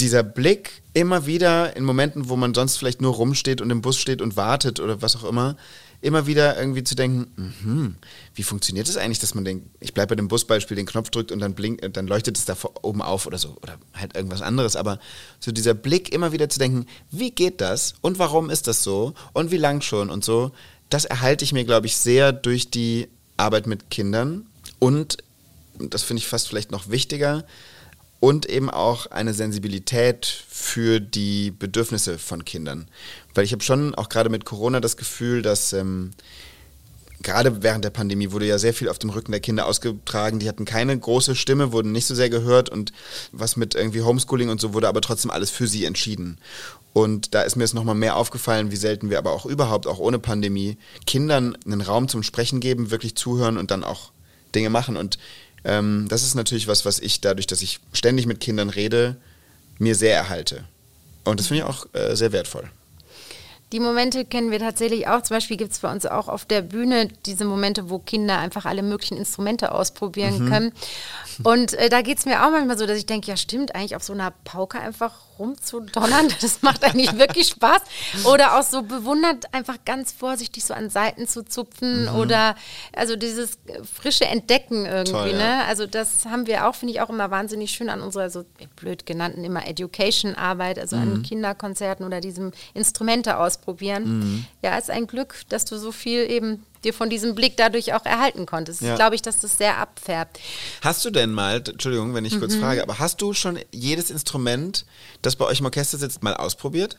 [0.00, 3.98] dieser Blick immer wieder in Momenten, wo man sonst vielleicht nur rumsteht und im Bus
[3.98, 5.56] steht und wartet oder was auch immer,
[6.02, 7.32] immer wieder irgendwie zu denken,
[7.64, 7.92] mh,
[8.34, 11.32] wie funktioniert das eigentlich, dass man den, ich bleibe bei dem Busbeispiel, den Knopf drückt
[11.32, 14.76] und dann blinkt, dann leuchtet es da oben auf oder so oder halt irgendwas anderes,
[14.76, 14.98] aber
[15.38, 19.14] so dieser Blick immer wieder zu denken, wie geht das und warum ist das so
[19.32, 20.50] und wie lang schon und so,
[20.90, 24.46] das erhalte ich mir, glaube ich, sehr durch die Arbeit mit Kindern
[24.80, 25.18] und
[25.78, 27.44] das finde ich fast vielleicht noch wichtiger,
[28.22, 32.86] und eben auch eine Sensibilität für die Bedürfnisse von Kindern.
[33.34, 36.12] Weil ich habe schon auch gerade mit Corona das Gefühl, dass ähm,
[37.24, 40.38] gerade während der Pandemie wurde ja sehr viel auf dem Rücken der Kinder ausgetragen.
[40.38, 42.92] Die hatten keine große Stimme, wurden nicht so sehr gehört und
[43.32, 46.38] was mit irgendwie Homeschooling und so wurde aber trotzdem alles für sie entschieden.
[46.92, 49.98] Und da ist mir es nochmal mehr aufgefallen, wie selten wir aber auch überhaupt, auch
[49.98, 54.12] ohne Pandemie, Kindern einen Raum zum Sprechen geben, wirklich zuhören und dann auch
[54.54, 54.96] Dinge machen.
[54.96, 55.18] Und
[55.64, 59.16] ähm, das ist natürlich was, was ich dadurch, dass ich ständig mit Kindern rede,
[59.78, 60.64] mir sehr erhalte.
[61.24, 62.68] Und das finde ich auch äh, sehr wertvoll.
[63.72, 65.22] Die Momente kennen wir tatsächlich auch.
[65.22, 68.66] Zum Beispiel gibt es bei uns auch auf der Bühne diese Momente, wo Kinder einfach
[68.66, 70.48] alle möglichen Instrumente ausprobieren mhm.
[70.50, 70.72] können.
[71.42, 73.96] Und äh, da geht es mir auch manchmal so, dass ich denke, ja stimmt, eigentlich
[73.96, 77.82] auf so einer Pauke einfach rumzudonnern, das macht eigentlich wirklich Spaß.
[78.24, 82.16] Oder auch so bewundert, einfach ganz vorsichtig so an Seiten zu zupfen mhm.
[82.16, 82.56] oder
[82.94, 83.58] also dieses
[83.92, 85.12] frische Entdecken irgendwie.
[85.12, 85.36] Toll, ja.
[85.58, 85.64] ne?
[85.64, 88.44] Also das haben wir auch, finde ich auch immer wahnsinnig schön an unserer so
[88.76, 91.02] blöd genannten immer Education-Arbeit, also mhm.
[91.02, 94.04] an Kinderkonzerten oder diesem Instrumente ausprobieren.
[94.04, 94.46] Mhm.
[94.62, 98.04] Ja, ist ein Glück, dass du so viel eben dir von diesem Blick dadurch auch
[98.04, 98.82] erhalten konntest.
[98.82, 98.96] Ja.
[98.96, 100.40] Glaube ich, dass das sehr abfärbt.
[100.82, 102.40] Hast du denn mal, Entschuldigung, wenn ich mhm.
[102.40, 104.84] kurz frage, aber hast du schon jedes Instrument,
[105.22, 106.98] das bei euch im Orchester sitzt, mal ausprobiert?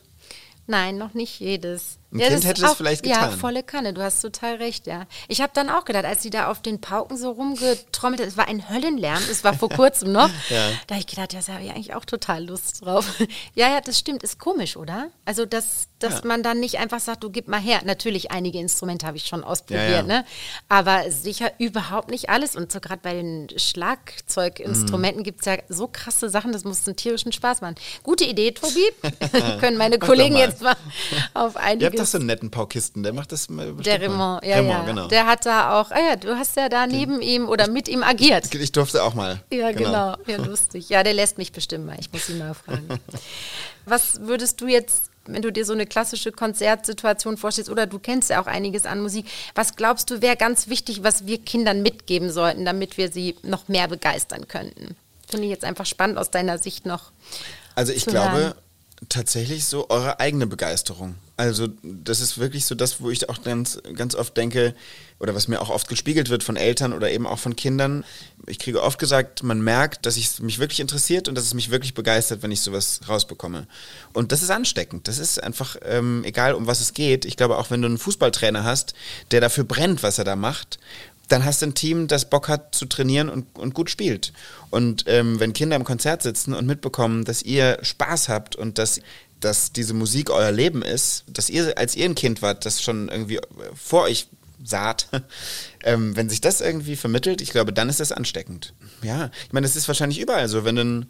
[0.66, 1.98] Nein, noch nicht jedes.
[2.12, 3.30] Ein ja, Kind hätte das vielleicht getan.
[3.30, 5.06] Ja, volle Kanne, du hast total recht, ja.
[5.28, 8.36] Ich habe dann auch gedacht, als sie da auf den Pauken so rumgetrommelt hat, es
[8.36, 10.70] war ein Höllenlärm, es war vor kurzem noch, ja.
[10.86, 13.06] da habe ich gedacht, ja, da habe ich eigentlich auch total Lust drauf.
[13.54, 15.08] ja, ja, das stimmt, ist komisch, oder?
[15.24, 16.20] Also, dass, dass ja.
[16.24, 17.80] man dann nicht einfach sagt, du gib mal her.
[17.84, 20.24] Natürlich, einige Instrumente habe ich schon ausprobiert, ja, ne?
[20.68, 22.56] aber sicher überhaupt nicht alles.
[22.56, 25.24] Und so gerade bei den Schlagzeuginstrumenten mhm.
[25.24, 27.74] gibt es ja so krasse Sachen, das muss einen tierischen Spaß machen.
[28.02, 28.84] Gute Idee, Tobi.
[29.60, 30.76] Können meine Kollegen jetzt jetzt mal
[31.34, 31.90] auf einiges.
[32.04, 33.98] Doch so einen netten Paukisten, der macht das Der.
[33.98, 34.84] Raymond, ja, Raymond, ja.
[34.84, 35.08] genau.
[35.08, 38.02] Der hat da auch, ah ja, du hast ja da neben ihm oder mit ihm
[38.02, 38.54] agiert.
[38.54, 39.42] Ich durfte auch mal.
[39.50, 40.14] Ja, genau.
[40.26, 40.90] Ja, lustig.
[40.90, 41.96] Ja, der lässt mich bestimmt mal.
[41.98, 42.86] Ich muss ihn mal fragen.
[43.86, 48.28] Was würdest du jetzt, wenn du dir so eine klassische Konzertsituation vorstellst, oder du kennst
[48.28, 49.24] ja auch einiges an Musik,
[49.54, 53.68] was glaubst du, wäre ganz wichtig, was wir Kindern mitgeben sollten, damit wir sie noch
[53.68, 54.94] mehr begeistern könnten?
[55.26, 57.12] Finde ich jetzt einfach spannend aus deiner Sicht noch.
[57.74, 58.54] Also ich glaube hören.
[59.08, 61.16] Tatsächlich so eure eigene Begeisterung.
[61.36, 64.74] Also das ist wirklich so das, wo ich auch ganz, ganz oft denke,
[65.20, 68.04] oder was mir auch oft gespiegelt wird von Eltern oder eben auch von Kindern.
[68.46, 71.70] Ich kriege oft gesagt, man merkt, dass es mich wirklich interessiert und dass es mich
[71.70, 73.66] wirklich begeistert, wenn ich sowas rausbekomme.
[74.12, 75.08] Und das ist ansteckend.
[75.08, 77.24] Das ist einfach, ähm, egal um was es geht.
[77.24, 78.94] Ich glaube auch, wenn du einen Fußballtrainer hast,
[79.30, 80.78] der dafür brennt, was er da macht,
[81.34, 84.32] dann hast du ein Team, das Bock hat zu trainieren und, und gut spielt.
[84.70, 89.00] Und ähm, wenn Kinder im Konzert sitzen und mitbekommen, dass ihr Spaß habt und dass,
[89.40, 93.08] dass diese Musik euer Leben ist, dass ihr, als ihr ein Kind wart, das schon
[93.08, 93.40] irgendwie
[93.74, 94.28] vor euch
[94.62, 95.08] saht,
[95.82, 98.72] ähm, wenn sich das irgendwie vermittelt, ich glaube, dann ist das ansteckend.
[99.02, 100.64] Ja, ich meine, das ist wahrscheinlich überall so.
[100.64, 101.06] Wenn du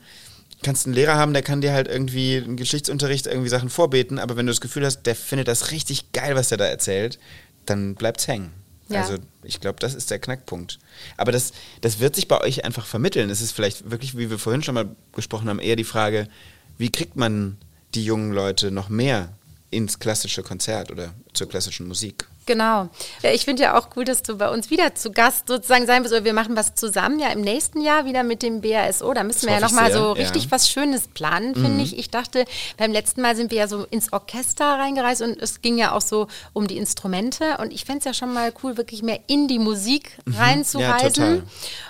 [0.62, 4.38] kannst einen Lehrer haben, der kann dir halt irgendwie im Geschichtsunterricht irgendwie Sachen vorbeten, aber
[4.38, 7.18] wenn du das Gefühl hast, der findet das richtig geil, was der da erzählt,
[7.66, 8.63] dann bleibt's hängen.
[8.88, 9.02] Ja.
[9.02, 10.78] Also ich glaube, das ist der Knackpunkt.
[11.16, 13.30] Aber das, das wird sich bei euch einfach vermitteln.
[13.30, 16.28] Es ist vielleicht wirklich, wie wir vorhin schon mal gesprochen haben, eher die Frage,
[16.76, 17.56] wie kriegt man
[17.94, 19.30] die jungen Leute noch mehr
[19.70, 22.26] ins klassische Konzert oder zur klassischen Musik?
[22.46, 22.88] Genau.
[23.22, 26.02] Ja, ich finde ja auch cool, dass du bei uns wieder zu Gast sozusagen sein
[26.04, 26.12] wirst.
[26.12, 29.12] Oder wir machen was zusammen ja im nächsten Jahr wieder mit dem BASO.
[29.14, 30.12] Da müssen Das wir ja nochmal so ja.
[30.12, 31.98] richtig was Schönes planen, finde ich.
[31.98, 32.44] Ich dachte,
[32.76, 36.00] beim letzten Mal sind wir ja so ins Orchester reingereist und es ging ja auch
[36.02, 37.56] so um die Instrumente.
[37.58, 41.12] Und ich fände es ja schon mal cool, wirklich mehr in die Musik reinzureisen.
[41.14, 41.42] total.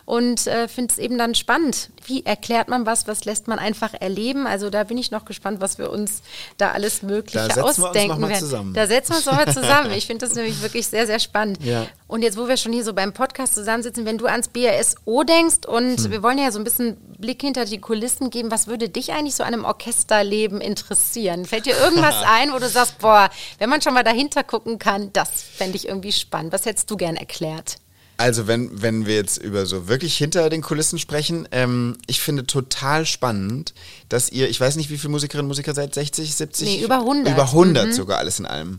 [0.05, 1.91] und äh, finde es eben dann spannend.
[2.07, 3.07] Wie erklärt man was?
[3.09, 4.47] Was lässt man einfach erleben?
[4.47, 6.23] Also da bin ich noch gespannt, was wir uns
[6.59, 8.41] da alles Mögliche Da setzen wir uns ausdenken noch mal werden.
[8.41, 8.75] zusammen.
[8.75, 9.91] Da setzen wir uns nochmal zusammen.
[9.93, 11.59] Ich finde das nämlich wirklich sehr, sehr spannend.
[11.65, 11.87] Ja.
[12.07, 15.67] Und jetzt, wo wir schon hier so beim Podcast zusammensitzen, wenn du ans BASO denkst
[15.67, 16.11] und Hm.
[16.11, 19.35] wir wollen ja so ein bisschen Blick hinter die Kulissen geben, was würde dich eigentlich
[19.35, 21.45] so an einem Orchesterleben interessieren?
[21.45, 25.13] Fällt dir irgendwas ein, wo du sagst, boah, wenn man schon mal dahinter gucken kann,
[25.13, 26.53] das fände ich irgendwie spannend.
[26.53, 27.77] Was hättest du gern erklärt?
[28.17, 32.47] Also wenn, wenn wir jetzt über so wirklich hinter den Kulissen sprechen, ähm, ich finde
[32.47, 33.75] total spannend,
[34.09, 36.69] dass ihr, ich weiß nicht, wie viele Musikerinnen und Musiker seid, 60, 70?
[36.69, 37.33] Nee, über 100.
[37.33, 38.79] Über 100 sogar alles in allem.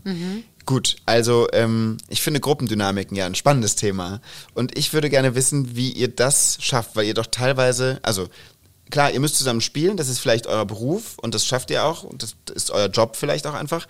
[0.66, 4.20] Gut, also ähm, ich finde Gruppendynamiken ja ein spannendes Thema.
[4.52, 8.28] Und ich würde gerne wissen, wie ihr das schafft, weil ihr doch teilweise, also
[8.90, 12.02] klar, ihr müsst zusammen spielen, das ist vielleicht euer Beruf und das schafft ihr auch
[12.02, 13.86] und das ist euer Job vielleicht auch einfach.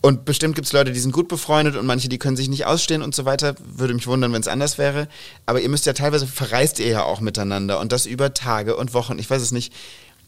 [0.00, 2.66] Und bestimmt gibt es Leute, die sind gut befreundet und manche, die können sich nicht
[2.66, 3.56] ausstehen und so weiter.
[3.58, 5.08] Würde mich wundern, wenn es anders wäre.
[5.44, 8.94] Aber ihr müsst ja teilweise, verreist ihr ja auch miteinander und das über Tage und
[8.94, 9.18] Wochen.
[9.18, 9.74] Ich weiß es nicht.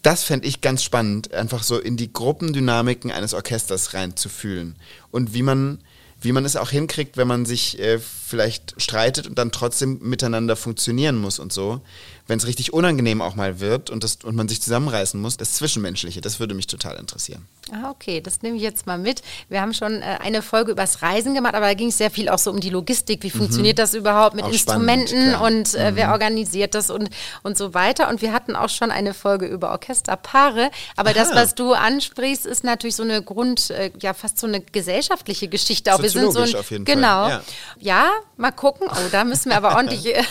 [0.03, 4.77] Das fände ich ganz spannend, einfach so in die Gruppendynamiken eines Orchesters reinzufühlen.
[5.13, 5.79] Und wie man,
[6.21, 10.57] wie man es auch hinkriegt, wenn man sich äh, vielleicht streitet und dann trotzdem miteinander
[10.57, 11.83] funktionieren muss und so.
[12.27, 15.55] Wenn es richtig unangenehm auch mal wird und, das, und man sich zusammenreißen muss, das
[15.55, 17.47] Zwischenmenschliche, das würde mich total interessieren.
[17.73, 19.23] Ah, okay, das nehme ich jetzt mal mit.
[19.49, 22.29] Wir haben schon äh, eine Folge übers Reisen gemacht, aber da ging es sehr viel
[22.29, 23.23] auch so um die Logistik.
[23.23, 24.51] Wie funktioniert das überhaupt mit Mhm.
[24.51, 25.37] Auch spannend, Instrumenten.
[25.37, 25.41] Mhm.
[25.41, 27.11] und äh, wer organisiert das und,
[27.43, 28.09] und so weiter.
[28.09, 30.71] Und wir hatten auch schon eine Folge über Orchesterpaare.
[30.97, 31.37] Aber das, Aha.
[31.43, 35.95] was du ansprichst, ist natürlich so eine Grund, äh, ja, fast so eine gesellschaftliche Geschichte.
[35.95, 37.29] Auch wir sind so ein, auf jeden Fall, genau.
[37.29, 37.43] ja.
[37.79, 38.89] Ja, mal gucken.
[38.91, 40.23] Oh, da müssen wir aber ordentlich äh,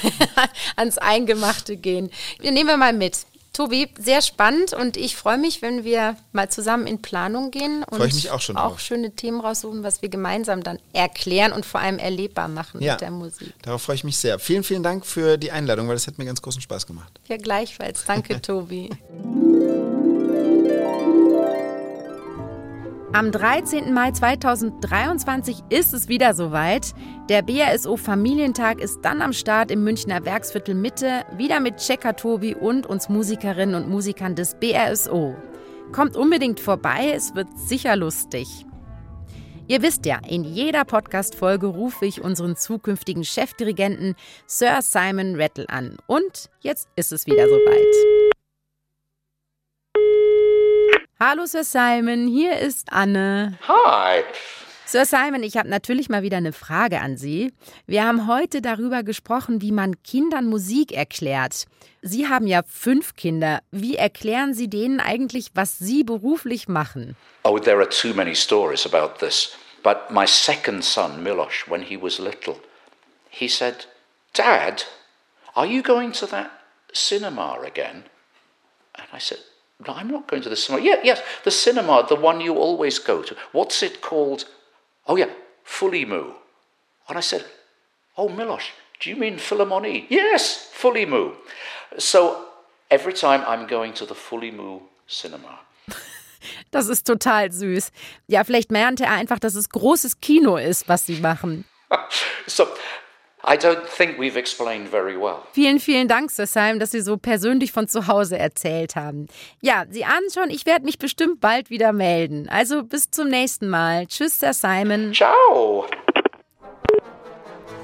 [0.76, 2.10] ans Eingemachte gehen.
[2.40, 3.18] Wir nehmen wir mal mit.
[3.54, 8.02] Tobi, sehr spannend und ich freue mich, wenn wir mal zusammen in Planung gehen und
[8.32, 12.82] auch auch schöne Themen raussuchen, was wir gemeinsam dann erklären und vor allem erlebbar machen
[12.82, 13.54] Ja, mit der Musik.
[13.62, 14.40] darauf freue ich mich sehr.
[14.40, 17.20] Vielen, vielen Dank für die Einladung, weil das hat mir ganz großen Spaß gemacht.
[17.28, 18.06] Ja, gleichfalls.
[18.06, 18.90] Danke, Tobi.
[23.14, 23.94] Am 13.
[23.94, 26.94] Mai 2023 ist es wieder soweit.
[27.28, 32.56] Der BASO Familientag ist dann am Start im Münchner Werksviertel Mitte, wieder mit Checker Tobi
[32.56, 35.36] und uns Musikerinnen und Musikern des BRSO.
[35.92, 38.48] Kommt unbedingt vorbei, es wird sicher lustig.
[39.68, 44.16] Ihr wisst ja, in jeder Podcast-Folge rufe ich unseren zukünftigen Chefdirigenten
[44.48, 45.98] Sir Simon Rattle an.
[46.08, 48.41] Und jetzt ist es wieder soweit.
[51.24, 53.56] Hallo Sir Simon, hier ist Anne.
[53.68, 54.24] Hi.
[54.88, 57.54] Sir Simon, ich habe natürlich mal wieder eine Frage an Sie.
[57.86, 61.66] Wir haben heute darüber gesprochen, wie man Kindern Musik erklärt.
[62.02, 63.60] Sie haben ja fünf Kinder.
[63.70, 67.16] Wie erklären Sie denen eigentlich, was Sie beruflich machen?
[67.44, 69.56] Oh, there are too many stories about this.
[69.84, 72.56] But my second son, Milosh, when he was little,
[73.30, 73.86] he said,
[74.34, 74.86] Dad,
[75.54, 76.50] are you going to that
[76.94, 78.06] cinema again?
[78.96, 79.38] And I said,
[79.88, 80.84] No, I'm not going to the cinema.
[80.84, 83.36] Yeah, yes, the cinema, the one you always go to.
[83.52, 84.46] What's it called?
[85.08, 85.30] Oh, yeah,
[85.64, 86.34] Fully Moo.
[87.10, 87.46] And I said,
[88.18, 88.70] Oh, Milosh,
[89.00, 90.06] do you mean Philharmonie?
[90.10, 91.32] Yes, Fully Moo.
[91.98, 92.46] So
[92.90, 95.60] every time I'm going to the Fully Moo cinema.
[96.72, 97.92] Das ist total süß.
[98.28, 101.66] Ja, vielleicht meinte er einfach, dass es großes Kino ist, was sie machen.
[102.48, 102.66] so,
[103.44, 105.40] I don't think we've explained very well.
[105.54, 109.28] Vielen, vielen Dank, Sir Simon, dass Sie so persönlich von zu Hause erzählt haben.
[109.62, 112.48] Ja, Sie ahnen schon, ich werde mich bestimmt bald wieder melden.
[112.50, 114.06] Also bis zum nächsten Mal.
[114.06, 115.14] Tschüss, Sir Simon.
[115.14, 115.88] Ciao.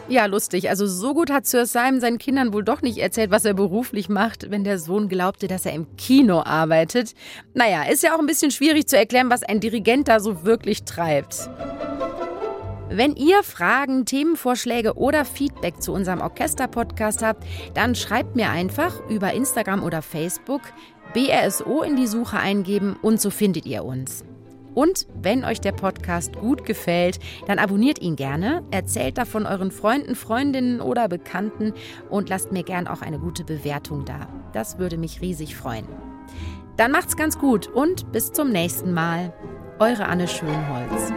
[0.10, 0.70] Ja, lustig.
[0.70, 4.08] Also so gut hat Sir Simon seinen Kindern wohl doch nicht erzählt, was er beruflich
[4.10, 7.14] macht, wenn der Sohn glaubte, dass er im Kino arbeitet.
[7.54, 10.84] Naja, ist ja auch ein bisschen schwierig zu erklären, was ein Dirigent da so wirklich
[10.84, 11.50] treibt.
[12.90, 19.34] Wenn ihr Fragen, Themenvorschläge oder Feedback zu unserem Orchester-Podcast habt, dann schreibt mir einfach über
[19.34, 20.62] Instagram oder Facebook
[21.14, 24.24] BRSO in die Suche eingeben und so findet ihr uns.
[24.74, 30.16] Und wenn euch der Podcast gut gefällt, dann abonniert ihn gerne, erzählt davon euren Freunden,
[30.16, 31.74] Freundinnen oder Bekannten
[32.10, 34.28] und lasst mir gern auch eine gute Bewertung da.
[34.54, 35.88] Das würde mich riesig freuen.
[36.78, 39.34] Dann macht's ganz gut und bis zum nächsten Mal.
[39.80, 41.12] Eure Anne Schönholz.